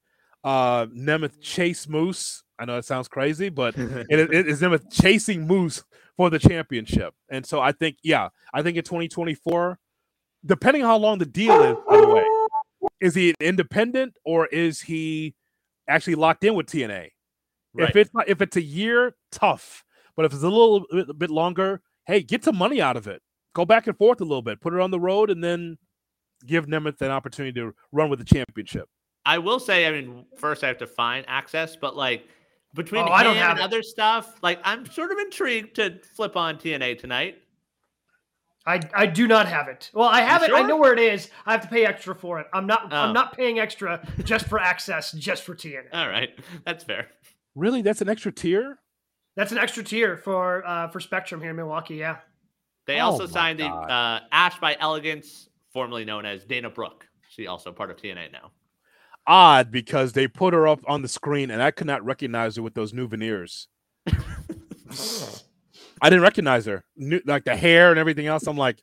[0.45, 5.47] uh Nemeth chase Moose I know it sounds crazy, but it, it is them chasing
[5.47, 5.83] Moose
[6.17, 7.15] for the championship.
[7.29, 9.79] And so I think, yeah, I think in 2024,
[10.47, 12.25] depending on how long the deal is, by the way,
[13.01, 15.35] is he independent or is he
[15.89, 17.09] actually locked in with TNA?
[17.75, 17.91] Right.
[17.91, 19.85] If it's if it's a year, tough.
[20.17, 20.87] But if it's a little
[21.19, 23.21] bit longer, hey, get some money out of it.
[23.53, 25.77] Go back and forth a little bit, put it on the road, and then
[26.47, 28.89] give Nemeth an opportunity to run with the championship.
[29.27, 32.29] I will say, I mean, first I have to find access, but like
[32.75, 36.37] between oh, I don't have and other stuff, like I'm sort of intrigued to flip
[36.37, 37.39] on TNA tonight.
[38.67, 39.91] I, I do not have it.
[39.93, 40.49] Well, I have you it.
[40.49, 40.59] Sure?
[40.59, 41.29] I know where it is.
[41.45, 42.47] I have to pay extra for it.
[42.53, 42.97] I'm not oh.
[42.97, 45.93] I'm not paying extra just for access, just for TNA.
[45.93, 46.31] All right,
[46.65, 47.09] that's fair.
[47.55, 48.79] Really, that's an extra tier.
[49.37, 51.97] That's an extra tier for uh, for Spectrum here in Milwaukee.
[51.97, 52.19] Yeah.
[52.87, 57.07] They oh also signed the uh, Ash by Elegance, formerly known as Dana Brooke.
[57.29, 58.51] She's also part of TNA now
[59.27, 62.63] odd because they put her up on the screen and I could not recognize her
[62.63, 63.69] with those new veneers.
[66.03, 68.47] I didn't recognize her, new, like the hair and everything else.
[68.47, 68.79] I'm like,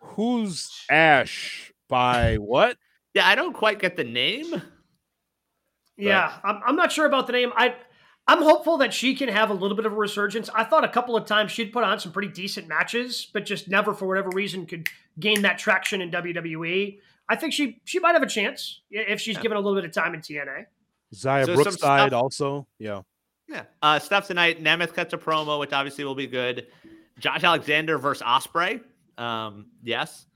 [0.00, 2.76] who's Ash by what?
[3.14, 4.62] Yeah, I don't quite get the name.
[5.96, 7.52] Yeah, I'm, I'm not sure about the name.
[7.56, 7.74] I
[8.26, 10.48] I'm hopeful that she can have a little bit of a resurgence.
[10.54, 13.68] I thought a couple of times she'd put on some pretty decent matches, but just
[13.68, 14.88] never, for whatever reason, could
[15.18, 16.98] gain that traction in WWE.
[17.30, 19.42] I think she she might have a chance if she's yeah.
[19.42, 20.66] given a little bit of time in TNA.
[21.14, 23.02] Xia so Brookside also, yeah.
[23.48, 23.62] Yeah.
[23.80, 24.62] Uh, stuff tonight.
[24.62, 26.66] Nemeth cuts a promo, which obviously will be good.
[27.20, 28.80] Josh Alexander versus Ospreay.
[29.16, 30.26] Um, yes.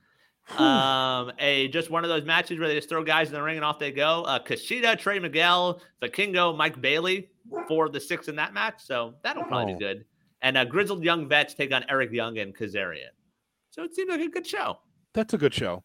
[0.58, 3.56] um, a just one of those matches where they just throw guys in the ring
[3.56, 4.22] and off they go.
[4.22, 7.28] Uh, Kushida, Trey Miguel, Vikingo, Mike Bailey
[7.66, 8.80] for the six in that match.
[8.84, 9.78] So that'll probably oh.
[9.78, 10.04] be good.
[10.42, 13.10] And uh, Grizzled Young Vets take on Eric Young and Kazarian.
[13.70, 14.78] So it seems like a good show.
[15.12, 15.82] That's a good show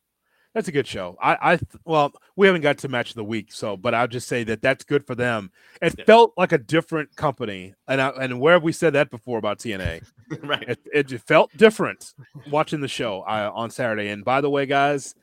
[0.54, 1.16] that's a good show.
[1.22, 4.28] I, I, well, we haven't got to match of the week, so, but I'll just
[4.28, 5.52] say that that's good for them.
[5.82, 6.06] It yeah.
[6.06, 9.60] felt like a different company, and I, and where have we said that before about
[9.60, 10.04] TNA?
[10.44, 10.68] right.
[10.68, 12.14] It, it, felt different
[12.50, 14.10] watching the show uh, on Saturday.
[14.10, 15.14] And by the way, guys,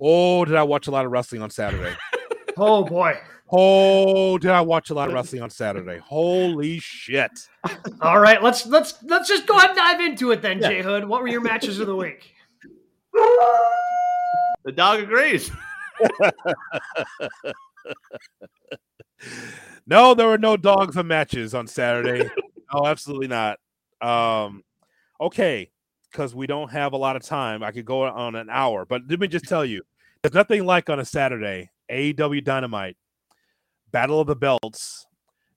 [0.00, 1.94] oh, did I watch a lot of wrestling on Saturday?
[2.56, 3.18] oh boy.
[3.52, 5.98] Oh, did I watch a lot of wrestling on Saturday?
[5.98, 7.48] Holy shit!
[8.00, 10.68] All right, let's let's let's just go ahead and dive into it then, yeah.
[10.68, 11.06] Jay Hood.
[11.06, 12.34] What were your matches of the week?
[14.64, 15.50] The dog agrees.
[19.86, 22.30] no, there were no dogs and matches on Saturday.
[22.72, 23.58] no, absolutely not.
[24.00, 24.62] Um,
[25.20, 25.70] okay,
[26.10, 27.62] because we don't have a lot of time.
[27.62, 29.82] I could go on an hour, but let me just tell you,
[30.22, 31.70] there's nothing like on a Saturday.
[31.90, 32.96] AEW Dynamite,
[33.90, 35.06] Battle of the Belts,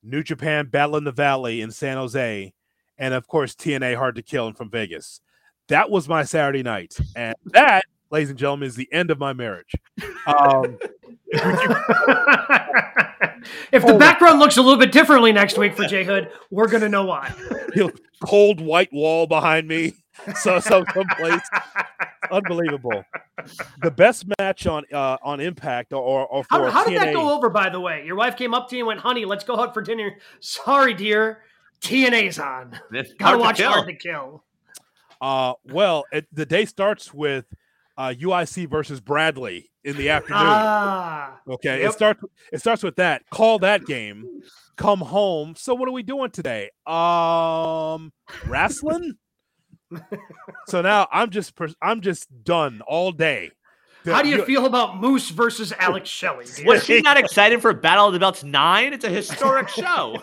[0.02, 2.54] New Japan Battle in the Valley in San Jose,
[2.98, 5.22] and of course TNA Hard to Kill from Vegas.
[5.68, 9.34] That was my Saturday night, and that, ladies and gentlemen, is the end of my
[9.34, 9.74] marriage.
[10.26, 10.78] Um,
[13.74, 16.88] if the background looks a little bit differently next week for Jay Hood, we're gonna
[16.88, 17.34] know why.
[18.24, 19.96] Cold white wall behind me,
[20.40, 21.42] so so someplace
[22.32, 23.04] unbelievable.
[23.82, 27.14] The best match on uh, on Impact or or for how, how TNA, did that
[27.14, 27.50] go over?
[27.50, 29.74] By the way, your wife came up to you and went, "Honey, let's go out
[29.74, 31.40] for dinner." Sorry, dear,
[31.82, 32.80] TNA's on.
[33.20, 34.42] Gotta watch to Hard to Kill.
[35.20, 37.46] Uh, well, it, the day starts with
[37.98, 40.42] uh, UIC versus Bradley in the afternoon.
[40.44, 41.90] Ah, okay, yep.
[41.90, 42.24] it starts.
[42.52, 43.24] It starts with that.
[43.30, 44.26] Call that game.
[44.76, 45.56] Come home.
[45.56, 46.72] So what are we doing today?
[46.88, 48.12] Um,
[48.48, 49.14] wrestling.
[50.68, 53.52] so now I'm just I'm just done all day.
[54.06, 56.46] How do you feel about Moose versus Alex Shelley?
[56.66, 58.92] Was she not excited for Battle of the Belts nine?
[58.92, 60.22] It's a historic show.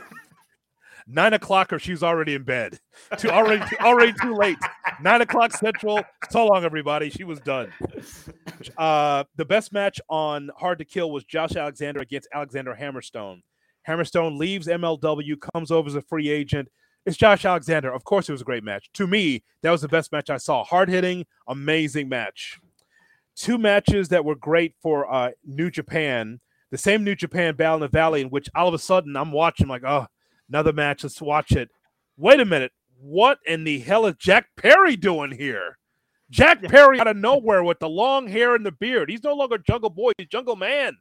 [1.12, 2.78] Nine o'clock, or she's already in bed.
[3.18, 4.58] Too already, already too late.
[5.02, 6.00] Nine o'clock central.
[6.30, 7.10] So long, everybody.
[7.10, 7.72] She was done.
[8.78, 13.40] Uh, the best match on Hard to Kill was Josh Alexander against Alexander Hammerstone.
[13.88, 16.68] Hammerstone leaves MLW, comes over as a free agent.
[17.06, 17.92] It's Josh Alexander.
[17.92, 18.90] Of course, it was a great match.
[18.94, 20.62] To me, that was the best match I saw.
[20.62, 22.60] Hard hitting, amazing match.
[23.34, 26.40] Two matches that were great for uh, New Japan.
[26.70, 29.32] The same New Japan Battle in the Valley, in which all of a sudden I'm
[29.32, 30.06] watching, like, oh,
[30.50, 31.02] another match.
[31.02, 31.70] Let's watch it.
[32.16, 32.72] Wait a minute.
[33.00, 35.78] What in the hell is Jack Perry doing here?
[36.30, 39.10] Jack Perry out of nowhere with the long hair and the beard.
[39.10, 40.96] He's no longer Jungle Boy, he's Jungle Man.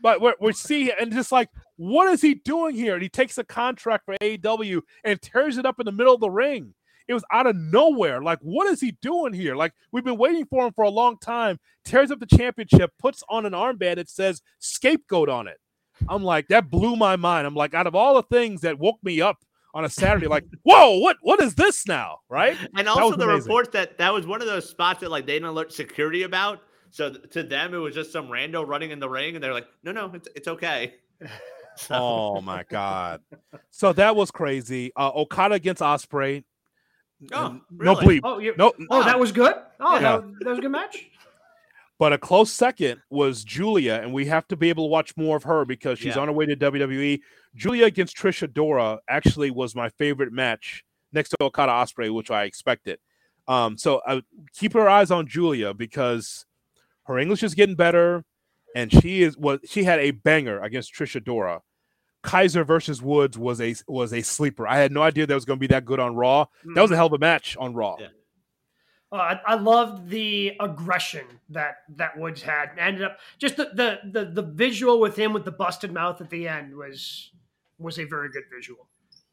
[0.00, 2.94] But we're, we see, and just like, what is he doing here?
[2.94, 6.20] And he takes a contract for AEW and tears it up in the middle of
[6.20, 6.74] the ring.
[7.06, 8.22] It was out of nowhere.
[8.22, 9.54] Like, what is he doing here?
[9.54, 11.58] Like, we've been waiting for him for a long time.
[11.84, 15.58] Tears up the championship, puts on an armband that says scapegoat on it.
[16.08, 17.46] I'm like, that blew my mind.
[17.46, 19.44] I'm like, out of all the things that woke me up
[19.74, 22.18] on a Saturday, like, whoa, what what is this now?
[22.28, 22.56] Right?
[22.76, 23.42] And also the amazing.
[23.42, 26.60] reports that that was one of those spots that like they didn't alert security about.
[26.90, 29.66] So to them, it was just some rando running in the ring, and they're like,
[29.82, 30.94] no, no, it's it's okay.
[31.74, 31.94] So.
[31.94, 33.22] Oh my god!
[33.70, 34.92] So that was crazy.
[34.94, 36.44] Uh, Okada against Ospreay.
[37.32, 37.94] Oh, really?
[37.94, 38.20] no bleep.
[38.24, 38.74] Oh, you, no.
[38.90, 39.54] Oh, that was good.
[39.80, 40.00] Oh, yeah.
[40.00, 41.06] that, that was a good match.
[42.02, 45.36] But a close second was Giulia, and we have to be able to watch more
[45.36, 46.22] of her because she's yeah.
[46.22, 47.20] on her way to WWE.
[47.54, 50.82] Giulia against Trish Adora actually was my favorite match
[51.12, 52.98] next to Okada Ospreay, which I expected.
[53.46, 54.22] Um, so uh,
[54.52, 56.44] keep her eyes on Giulia because
[57.04, 58.24] her English is getting better,
[58.74, 61.60] and she is was she had a banger against Trish Adora.
[62.24, 64.66] Kaiser versus Woods was a was a sleeper.
[64.66, 66.46] I had no idea that was going to be that good on Raw.
[66.46, 66.74] Mm-hmm.
[66.74, 67.98] That was a hell of a match on Raw.
[68.00, 68.08] Yeah.
[69.12, 72.70] Uh, I, I loved the aggression that that Woods had.
[72.78, 76.30] Ended up just the, the the the visual with him with the busted mouth at
[76.30, 77.30] the end was
[77.78, 78.88] was a very good visual.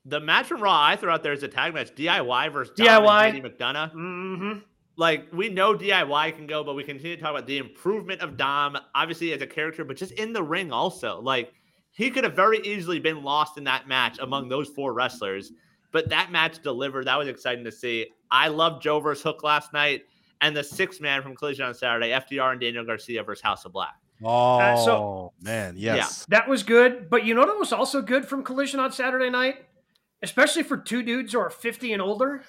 [0.06, 3.42] The match from Raw I throw out there is a tag match: DIY versus DIY
[3.42, 3.94] McDonagh.
[3.94, 4.60] Mm-hmm.
[4.98, 8.36] Like we know DIY can go, but we continue to talk about the improvement of
[8.36, 11.22] Dom, obviously as a character, but just in the ring also.
[11.22, 11.54] Like
[11.92, 15.54] he could have very easily been lost in that match among those four wrestlers.
[15.92, 17.08] But that match delivered.
[17.08, 18.08] That was exciting to see.
[18.32, 20.04] I loved Joe versus Hook last night,
[20.42, 23.74] and the six man from Collision on Saturday, FTR and Daniel Garcia versus House of
[23.74, 23.96] Black.
[24.24, 26.38] Oh uh, so, man, yes, yeah.
[26.38, 27.10] that was good.
[27.10, 29.56] But you know what was also good from Collision on Saturday night,
[30.22, 32.44] especially for two dudes who are fifty and older.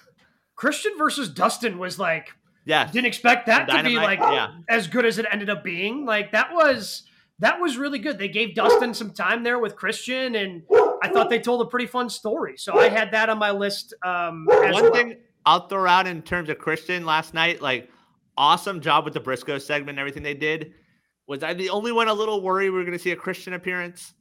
[0.56, 2.32] Christian versus Dustin was like,
[2.64, 4.48] yeah, didn't expect that to be like yeah.
[4.68, 6.04] as good as it ended up being.
[6.04, 7.04] Like that was
[7.38, 8.18] that was really good.
[8.18, 10.62] They gave Dustin some time there with Christian, and
[11.02, 12.56] I thought they told a pretty fun story.
[12.56, 13.94] So I had that on my list.
[14.04, 14.92] Um, One well.
[14.92, 15.16] thing
[15.46, 17.90] I'll throw out in terms of Christian last night, like
[18.36, 20.74] awesome job with the Briscoe segment and everything they did.
[21.26, 23.52] Was I the only one a little worried we were going to see a Christian
[23.52, 24.14] appearance?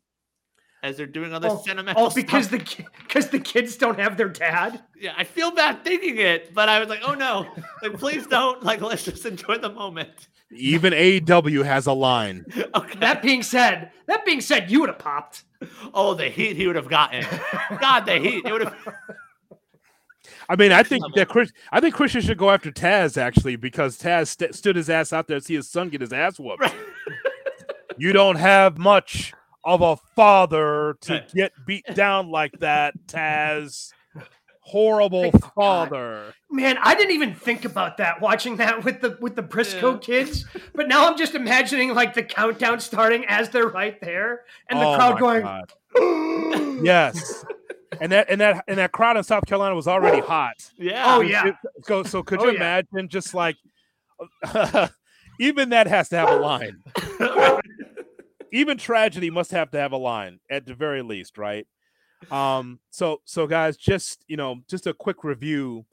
[0.82, 2.78] as they're doing all this oh, sentimental oh, because stuff.
[2.78, 4.82] the because the kids don't have their dad.
[5.00, 7.48] Yeah, I feel bad thinking it, but I was like, oh no,
[7.82, 8.64] like please don't.
[8.64, 10.30] Like let's just enjoy the moment.
[10.52, 12.46] Even AEW has a line.
[12.76, 13.00] Okay.
[13.00, 15.44] That being said, that being said, you would have popped.
[15.94, 17.26] Oh, the heat he would have gotten.
[17.82, 18.46] God, the heat.
[18.46, 18.76] It would have.
[20.50, 24.00] I mean, I think that Chris, I think Christian should go after Taz actually because
[24.00, 26.62] Taz st- stood his ass out there to see his son get his ass whooped.
[26.62, 26.74] Right.
[27.98, 33.92] you don't have much of a father to get beat down like that, Taz.
[34.62, 35.52] horrible Thank God.
[35.56, 36.34] father.
[36.50, 39.98] Man, I didn't even think about that watching that with the with the Briscoe Yeah.
[40.00, 40.46] kids.
[40.74, 44.86] But now I'm just imagining like the countdown starting as they're right there and the
[44.86, 47.46] Oh crowd going, Yes.
[48.02, 50.56] And that and that and that crowd in South Carolina was already hot.
[50.78, 51.04] Yeah.
[51.16, 51.48] Oh, yeah.
[51.48, 52.58] it- so so could Oh, you yeah.
[52.58, 53.56] imagine just like
[55.40, 56.84] even that has to have a line.
[58.52, 61.68] even tragedy must have to have a line at the very least, right?
[62.32, 65.86] Um, so so guys, just you know, just a quick review.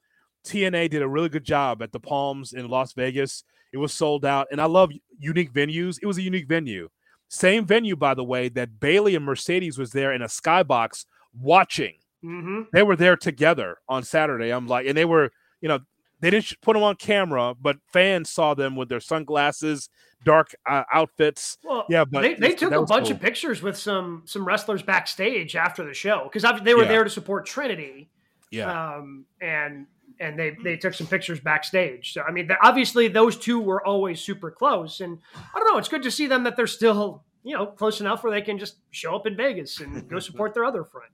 [0.44, 3.42] TNA did a really good job at the Palms in Las Vegas.
[3.72, 5.98] It was sold out, and I love unique venues.
[6.00, 6.88] It was a unique venue.
[7.28, 11.04] Same venue, by the way, that Bayley and Mercedes was there in a skybox
[11.40, 11.94] watching.
[12.22, 14.50] hmm They were there together on Saturday.
[14.50, 15.30] I'm like, and they were,
[15.60, 15.80] you know,
[16.20, 19.90] they didn't put them on camera, but fans saw them with their sunglasses,
[20.24, 21.58] dark uh, outfits.
[21.62, 23.16] Well, Yeah, but they, they took a bunch cool.
[23.16, 26.88] of pictures with some some wrestlers backstage after the show because they were Yeah.
[26.88, 28.08] there to support Trinity.
[28.50, 28.94] Yeah.
[28.96, 29.86] um, and
[30.18, 32.14] and they they took some pictures backstage.
[32.14, 35.76] So I mean, obviously those two were always super close, and I don't know.
[35.78, 38.58] It's good to see them that they're still you know close enough where they can
[38.58, 41.10] just show up in Vegas and go support their other friend.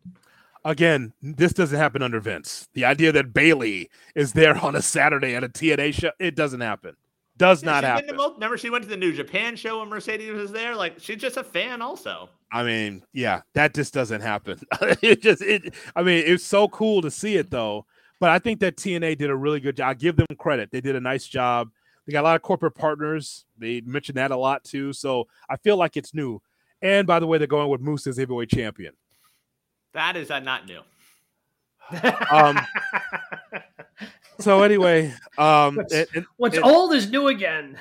[0.64, 2.68] again, this doesn't happen under Vince.
[2.74, 6.60] The idea that Bayley is there on a Saturday at a TNA show, it doesn't
[6.60, 6.96] happen.
[7.36, 8.16] Does Yeah, not she's been to happen.
[8.16, 10.76] most- remember, she went to the New Japan show when Mercedes was there.
[10.76, 12.28] Like, she's just a fan, also.
[12.52, 14.60] I mean, yeah, that just doesn't happen.
[15.02, 17.86] it just it I mean, it's so cool to see it though.
[18.20, 19.88] But I think that TNA did a really good job.
[19.88, 20.70] I give them credit.
[20.70, 21.70] They did a nice job.
[22.06, 23.44] They got a lot of corporate partners.
[23.58, 24.92] They mentioned that a lot too.
[24.92, 26.40] So I feel like it's new.
[26.80, 28.94] And by the way, they're going with Moose as heavyweight champion.
[29.94, 30.80] That is uh, not new.
[32.30, 32.58] Um,
[34.40, 37.80] So anyway, um, What's- and- and What's it- old is new again.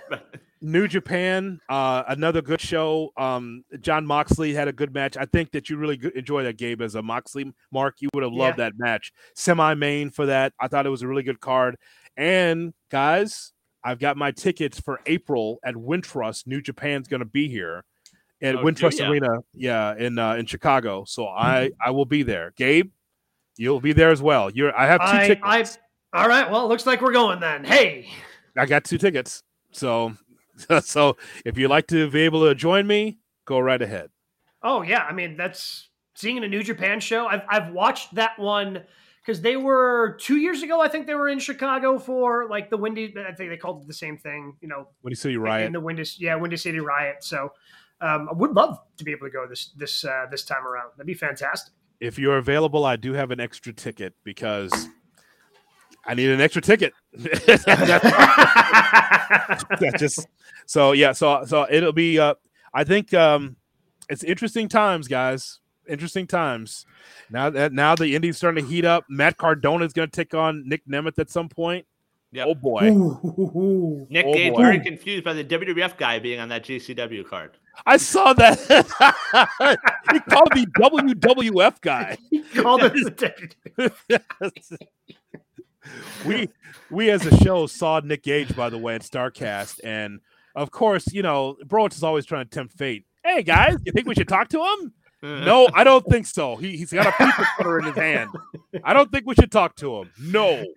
[0.64, 3.12] New Japan, uh, another good show.
[3.18, 5.18] Um, Jon Moxley had a good match.
[5.18, 7.96] I think that you really good, enjoy that game as a Moxley mark.
[8.00, 9.12] You would have loved that match.
[9.34, 10.54] Semi main for that.
[10.60, 11.78] I thought it was a really good card.
[12.16, 13.54] And guys,
[13.84, 16.48] I've got my tickets for April at Wintrust.
[16.48, 17.84] New Japan's going to be here
[18.42, 19.10] at Oh, Wintrust ya?
[19.10, 21.04] Arena, yeah, in uh, in Chicago.
[21.06, 22.54] So I I will be there.
[22.58, 22.92] Gabe,
[23.58, 24.50] you'll be there as well.
[24.50, 25.80] You're I have two I, tickets.
[26.14, 26.50] I, all right.
[26.50, 27.64] Well, it looks like we're going then.
[27.64, 28.10] Hey,
[28.58, 29.44] I got two tickets.
[29.72, 30.14] So
[30.82, 34.10] so if you'd like to be able to join me, go right ahead.
[34.64, 37.28] Oh yeah, I mean that's seeing a New Japan show.
[37.28, 38.84] I've I've watched that one
[39.22, 40.82] because they were two years ago.
[40.82, 43.14] I think they were in Chicago for like the Windy.
[43.18, 44.56] I think they called it the same thing.
[44.62, 47.24] You know, When you see in Riot, the Windy, yeah, Windy City Riot.
[47.24, 47.54] So
[48.02, 50.92] um, I would love to be able to go this this uh, this time around.
[50.98, 51.74] That'd be fantastic.
[52.00, 54.88] if you're available, I do have an extra ticket because
[56.08, 56.94] I need an extra ticket.
[59.80, 60.28] That just
[60.66, 62.36] so yeah, so so it'll be uh
[62.74, 63.56] I think um
[64.10, 65.60] it's interesting times, guys.
[65.88, 66.86] Interesting times.
[67.30, 69.06] Now that now the Indies starting to heat up.
[69.10, 71.86] Matt Cardona is gonna take on Nick Nemeth at some point.
[72.34, 72.48] Yep.
[72.48, 72.90] Oh boy.
[72.92, 74.08] Ooh.
[74.10, 74.62] Nick Oh, Gage boy.
[74.62, 77.58] very confused by the WWF guy being on that GCW card.
[77.86, 78.58] I saw that.
[80.14, 82.18] he called me WWF guy.
[82.30, 84.22] He called it the
[86.26, 86.50] we
[86.90, 90.20] we as a show saw Nick Gage by the way at Starcast, and
[90.56, 93.06] of course, you know, Broach is always trying to tempt fate.
[93.26, 94.94] Hey guys, you think we should talk to him?
[95.24, 95.46] Mm.
[95.46, 96.56] No, I don't think so.
[96.56, 98.30] He he's got a pizza cutter in his hand.
[98.84, 100.12] I don't think we should talk to him.
[100.20, 100.66] No.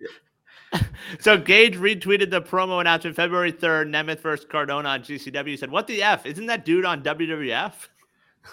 [1.19, 5.47] So Gage retweeted the promo announcement February 3rd, Nemeth versus Cardona on GCW.
[5.47, 6.25] He said, What the F?
[6.25, 7.73] Isn't that dude on WWF?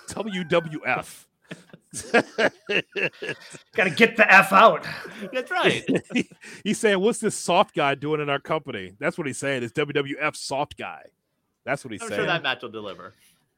[0.09, 1.25] WWF.
[3.75, 4.87] Got to get the f out.
[5.33, 5.85] That's right.
[6.65, 9.63] he's saying, "What's this soft guy doing in our company?" That's what he's saying.
[9.63, 11.03] It's WWF soft guy.
[11.65, 12.13] That's what he's saying.
[12.13, 12.27] I'm saying.
[12.29, 13.13] sure that match will deliver.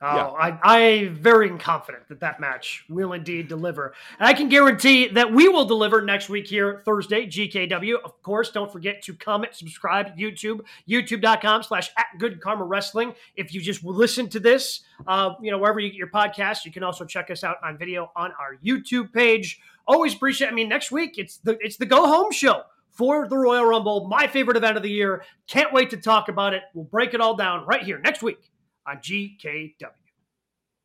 [0.06, 0.59] Oh, Yeah.
[0.62, 3.94] I, I'm very confident that that match will indeed deliver.
[4.18, 7.94] And I can guarantee that we will deliver next week here, Thursday, GKW.
[8.05, 13.14] Of course, don't forget to comment, subscribe YouTube, youtube.com slash at Good Karma Wrestling.
[13.36, 16.72] If you just listen to this, uh, you know, wherever you get your podcast, you
[16.72, 19.59] can also check us out on video on our YouTube page.
[19.86, 23.39] Always appreciate, I mean, next week, it's the, it's the go home show for the
[23.39, 25.24] Royal Rumble, my favorite event of the year.
[25.47, 26.62] Can't wait to talk about it.
[26.74, 28.51] We'll break it all down right here next week
[28.86, 30.03] on GKW.